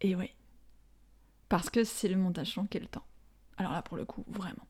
[0.00, 0.30] Et oui,
[1.48, 3.04] parce que c'est le montage son qui est le temps.
[3.56, 4.66] Alors là pour le coup, vraiment.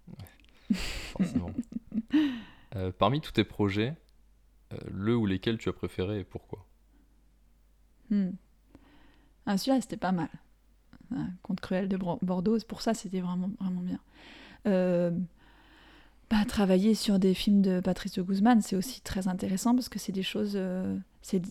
[0.72, 1.50] forcément.
[2.76, 3.94] Euh, parmi tous tes projets,
[4.72, 6.66] euh, le ou lesquels tu as préféré et pourquoi?
[8.10, 8.30] Hmm.
[9.46, 10.28] Ah, celui-là, c'était pas mal.
[11.42, 13.98] Conte cruel de Bordeaux, pour ça, c'était vraiment, vraiment bien.
[14.66, 15.10] Euh,
[16.30, 19.98] bah, travailler sur des films de Patrice de Guzman, c'est aussi très intéressant parce que
[19.98, 20.54] c'est des choses.
[20.56, 21.42] euh, c'est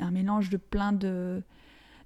[0.00, 1.42] un mélange de plein de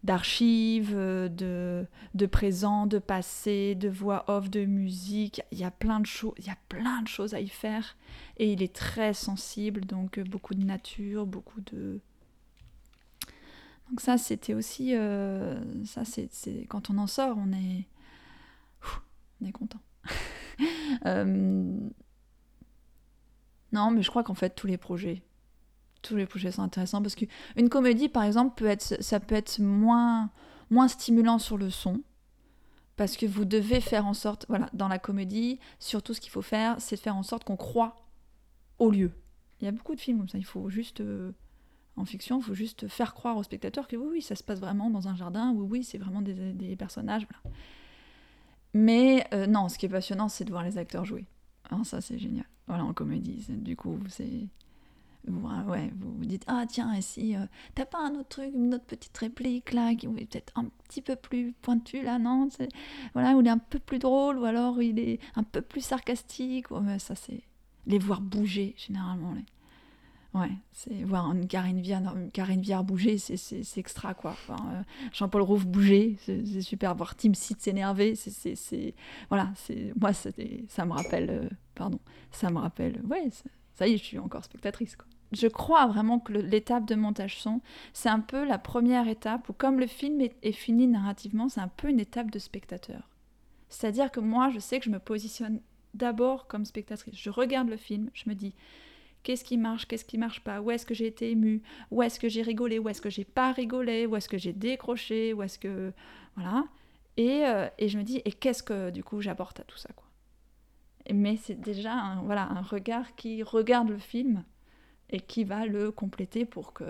[0.02, 5.42] d'archives, euh, de, de présent, de passé, de voix off, de musique.
[5.52, 7.96] Il y a plein de choses, il y a plein de choses à y faire.
[8.38, 12.00] Et il est très sensible, donc beaucoup de nature, beaucoup de.
[13.90, 16.30] Donc ça, c'était aussi, euh, ça c'est,
[16.68, 17.86] quand on en sort, on est,
[18.84, 18.98] Ouh,
[19.42, 19.80] on est content.
[21.06, 21.24] Euh,
[23.72, 25.22] Non, mais je crois qu'en fait tous les projets,
[26.02, 29.58] tous les projets sont intéressants parce qu'une comédie, par exemple, peut être, ça peut être
[29.60, 30.30] moins,
[30.70, 32.02] moins stimulant sur le son.
[32.96, 36.42] Parce que vous devez faire en sorte, voilà, dans la comédie, surtout ce qu'il faut
[36.42, 37.96] faire, c'est de faire en sorte qu'on croit
[38.78, 39.12] au lieu.
[39.60, 41.32] Il y a beaucoup de films comme ça, il faut juste, euh,
[41.96, 44.60] en fiction, il faut juste faire croire au spectateur que oui, oui, ça se passe
[44.60, 47.26] vraiment dans un jardin, oui, oui, c'est vraiment des, personnages.
[48.72, 51.26] Mais euh, non, ce qui est passionnant, c'est de voir les acteurs jouer.
[51.68, 52.46] Alors ça, c'est génial.
[52.66, 54.46] Voilà, en comédie, du coup, c'est...
[55.28, 58.52] Ah ouais, vous vous dites, ah tiens, et si euh, t'as pas un autre truc,
[58.54, 62.48] une autre petite réplique là, qui est peut-être un petit peu plus pointue là, non
[63.12, 65.82] Voilà, où il est un peu plus drôle, ou alors il est un peu plus
[65.82, 66.68] sarcastique.
[66.98, 67.42] Ça, c'est...
[67.86, 69.34] Les voir bouger, généralement.
[69.34, 69.44] Les...
[70.32, 74.36] Ouais, c'est voir une Karine Viard, Karine Viard bouger, c'est, extra, quoi.
[74.50, 76.94] Euh, Jean-Paul Rouve bouger, c'est, super.
[76.94, 78.94] Voir Tim Seed s'énerver, c'est...
[79.28, 79.92] Voilà, c'est...
[80.00, 81.30] Moi, ça me rappelle...
[81.30, 81.98] euh, Pardon.
[82.30, 83.00] Ça me rappelle...
[83.08, 83.28] Ouais,
[83.74, 85.06] ça, y est, je suis encore spectatrice, quoi.
[85.32, 87.60] Je crois vraiment que l'étape de montage son,
[87.92, 91.68] c'est un peu la première étape où, comme le film est fini narrativement, c'est un
[91.68, 93.08] peu une étape de spectateur.
[93.68, 95.60] C'est-à-dire que moi, je sais que je me positionne
[95.94, 97.14] d'abord comme spectatrice.
[97.16, 98.54] Je regarde le film, je me dis
[99.22, 102.18] qu'est-ce qui marche, qu'est-ce qui marche pas, où est-ce que j'ai été émue, où est-ce
[102.20, 105.42] que j'ai rigolé, où est-ce que j'ai pas rigolé, où est-ce que j'ai décroché, où
[105.42, 105.92] est-ce que.
[106.36, 106.64] Voilà.
[107.16, 109.90] Et, euh, et je me dis, et qu'est-ce que du coup j'apporte à tout ça,
[109.94, 110.06] quoi?
[111.12, 114.44] Mais c'est déjà un, voilà, un regard qui regarde le film
[115.10, 116.84] et qui va le compléter pour que.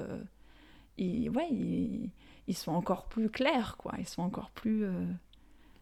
[0.99, 2.13] Il, ouais,
[2.53, 3.95] soient encore plus clairs, quoi.
[3.99, 4.85] Ils sont encore plus.
[4.85, 5.07] euh,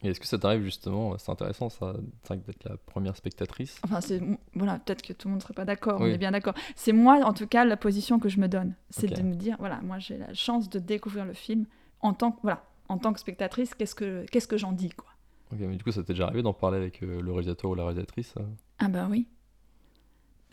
[0.02, 1.94] Et est-ce que ça t'arrive justement C'est intéressant ça,
[2.30, 3.80] d'être la première spectatrice?
[3.84, 4.20] Enfin, c'est
[4.54, 6.10] voilà, peut-être que tout le monde ne serait pas d'accord, Oui.
[6.10, 6.54] on est bien d'accord.
[6.76, 9.56] C'est moi, en tout cas, la position que je me donne, c'est de me dire,
[9.58, 11.66] voilà, moi j'ai la chance de découvrir le film
[12.00, 15.08] en tant que, voilà, en tant que spectatrice, qu'est-ce que, qu'est-ce que j'en dis, quoi.
[15.52, 17.74] Ok, mais du coup, ça t'est déjà arrivé d'en parler avec euh, le réalisateur ou
[17.74, 18.42] la réalisatrice euh?
[18.78, 19.26] Ah bah oui.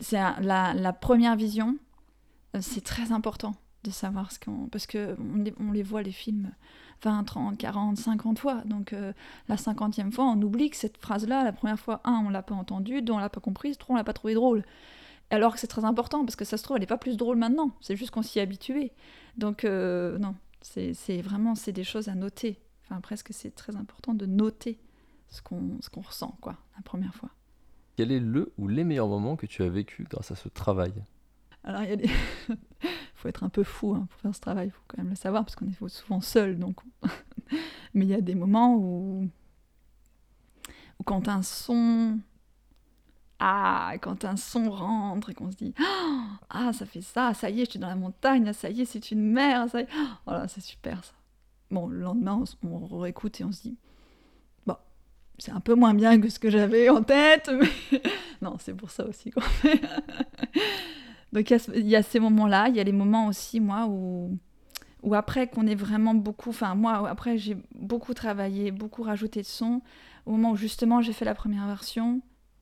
[0.00, 1.76] C'est la, la première vision,
[2.54, 3.54] euh, c'est très important
[3.86, 4.68] de savoir ce qu'on...
[4.68, 6.50] Parce que on les, on les voit, les films,
[7.02, 8.62] 20, 30, 40, 50 fois.
[8.64, 9.12] Donc euh,
[9.48, 12.54] la cinquantième fois, on oublie que cette phrase-là, la première fois, un, on l'a pas
[12.54, 14.64] entendue, deux, on l'a pas comprise, trois, on l'a pas trouvé drôle.
[15.30, 17.36] Alors que c'est très important, parce que ça se trouve, elle est pas plus drôle
[17.36, 17.72] maintenant.
[17.80, 18.92] C'est juste qu'on s'y est habitué.
[19.36, 22.60] Donc euh, non, c'est c'est vraiment, c'est des choses à noter.
[22.84, 24.78] Enfin, presque, c'est très important de noter
[25.28, 27.30] ce qu'on ce qu'on ressent, quoi, la première fois.
[27.96, 30.92] Quel est le ou les meilleurs moments que tu as vécu grâce à ce travail?
[31.64, 32.10] Alors, il y a des...
[33.16, 35.16] faut être un peu fou hein, pour faire ce travail, il faut quand même le
[35.16, 36.58] savoir, parce qu'on est souvent seul.
[36.58, 36.80] Donc...
[37.94, 39.28] Mais il y a des moments où...
[40.98, 42.18] où quand un son...
[43.38, 45.74] Ah, quand un son rentre et qu'on se dit
[46.50, 48.84] Ah, ça fait ça, ça y est, je suis dans la montagne, ça y est,
[48.84, 49.88] c'est une mer, ça y est.
[50.26, 51.12] Oh là, c'est super ça.
[51.70, 53.76] Bon, le lendemain, on, on réécoute et on se dit
[54.66, 54.76] Bon,
[55.38, 58.02] c'est un peu moins bien que ce que j'avais en tête, mais
[58.40, 59.80] non, c'est pour ça aussi qu'on fait.
[61.32, 64.38] Donc il y a ces moments-là, il y a les moments aussi, moi, où,
[65.02, 69.46] où après qu'on est vraiment beaucoup, enfin moi, après j'ai beaucoup travaillé, beaucoup rajouté de
[69.46, 69.82] son,
[70.24, 72.20] au moment où justement j'ai fait la première version,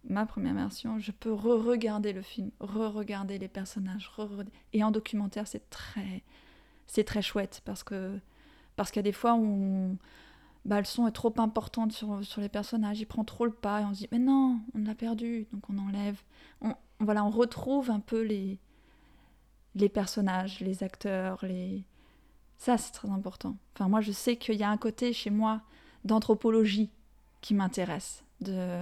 [0.08, 5.46] ma première version, je peux re-regarder le film, re-regarder les personnages, re-re- et en documentaire
[5.46, 6.22] c'est très,
[6.86, 8.18] c'est très chouette parce que
[8.76, 9.96] parce qu'il y a des fois où on-
[10.64, 13.82] bah, le son est trop important sur, sur les personnages, il prend trop le pas
[13.82, 16.20] et on se dit mais non, on l'a perdu, donc on enlève.
[16.60, 18.58] On, voilà, on retrouve un peu les,
[19.74, 21.84] les personnages, les acteurs, les...
[22.56, 23.56] Ça, c'est très important.
[23.74, 25.60] Enfin, moi, je sais qu'il y a un côté chez moi
[26.04, 26.90] d'anthropologie
[27.40, 28.80] qui m'intéresse, de,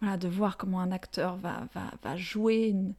[0.00, 2.94] voilà, de voir comment un acteur va, va, va jouer une,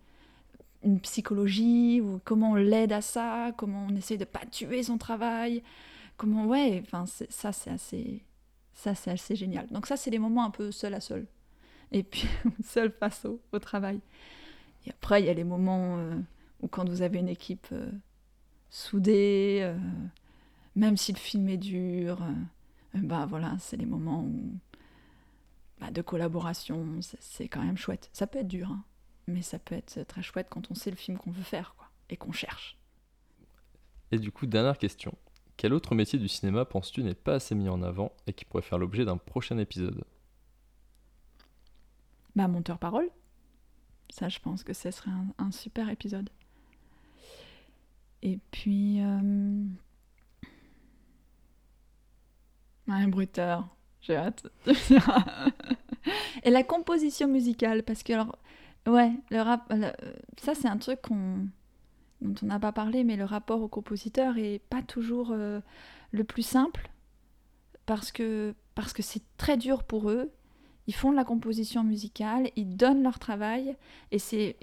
[1.01, 5.61] psychologie, ou comment on l'aide à ça, comment on essaye de pas tuer son travail,
[6.19, 8.23] comment, ouais, enfin, ça, c'est assez...
[8.73, 9.67] Ça, c'est assez génial.
[9.67, 11.25] Donc ça, c'est les moments un peu seul à seul.
[11.91, 12.27] Et puis,
[12.63, 13.99] seul face au, au travail.
[14.85, 16.15] Et après, il y a les moments euh,
[16.61, 17.91] où quand vous avez une équipe euh,
[18.69, 19.77] soudée, euh,
[20.75, 22.25] même si le film est dur,
[22.93, 24.27] bah voilà, c'est les moments
[25.79, 26.85] bah, de collaboration,
[27.19, 28.09] c'est quand même chouette.
[28.13, 28.83] Ça peut être dur, hein,
[29.27, 31.89] mais ça peut être très chouette quand on sait le film qu'on veut faire, quoi,
[32.09, 32.77] et qu'on cherche.
[34.11, 35.15] Et du coup, dernière question.
[35.59, 38.63] Quel autre métier du cinéma penses-tu n'est pas assez mis en avant et qui pourrait
[38.63, 40.05] faire l'objet d'un prochain épisode?
[42.33, 43.09] Bah, monteur-parole,
[44.09, 46.29] Ça, je pense que ce serait un, un super épisode.
[48.21, 49.01] Et puis.
[49.01, 49.65] Euh...
[52.87, 53.67] Ouais, bruteur.
[53.99, 54.47] J'ai hâte.
[56.43, 58.37] Et la composition musicale, parce que alors,
[58.87, 59.73] ouais, le rap,
[60.37, 61.49] ça c'est un truc qu'on
[62.21, 65.61] dont on n'a pas parlé, mais le rapport au compositeur est pas toujours euh,
[66.11, 66.89] le plus simple
[67.85, 70.31] parce que parce que c'est très dur pour eux.
[70.87, 73.75] Ils font de la composition musicale, ils donnent leur travail
[74.11, 74.57] et c'est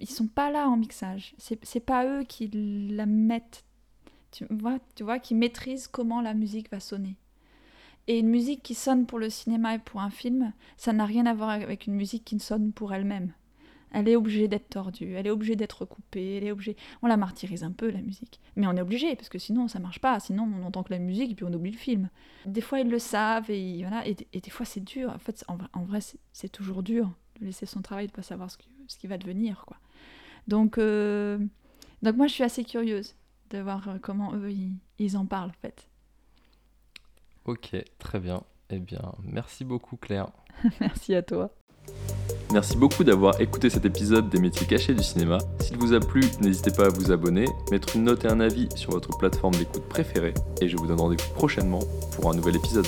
[0.00, 1.34] ils sont pas là en mixage.
[1.38, 3.64] C'est pas eux qui la mettent.
[4.30, 7.16] Tu vois, tu vois, qui maîtrisent comment la musique va sonner.
[8.06, 11.26] Et une musique qui sonne pour le cinéma et pour un film, ça n'a rien
[11.26, 13.32] à voir avec une musique qui sonne pour elle-même.
[13.94, 16.76] Elle est obligée d'être tordue, elle est obligée d'être coupée, elle est obligée.
[17.02, 19.78] On la martyrise un peu la musique, mais on est obligé parce que sinon ça
[19.78, 20.18] marche pas.
[20.18, 22.10] Sinon on entend que la musique et puis on oublie le film.
[22.44, 25.10] Des fois ils le savent et voilà, et, des fois c'est dur.
[25.10, 26.00] En fait, en, vrai
[26.32, 29.64] c'est toujours dur de laisser son travail, de pas savoir ce, ce qui va devenir
[29.66, 29.76] quoi.
[30.48, 31.38] Donc euh,
[32.02, 33.14] donc moi je suis assez curieuse
[33.50, 35.88] de voir euh, comment eux ils, ils en parlent en fait.
[37.44, 38.42] Ok, très bien.
[38.70, 40.30] Eh bien, merci beaucoup Claire.
[40.80, 41.54] merci à toi.
[42.54, 45.38] Merci beaucoup d'avoir écouté cet épisode des métiers cachés du cinéma.
[45.58, 48.68] S'il vous a plu, n'hésitez pas à vous abonner, mettre une note et un avis
[48.76, 51.80] sur votre plateforme d'écoute préférée, et je vous donne rendez-vous prochainement
[52.14, 52.86] pour un nouvel épisode.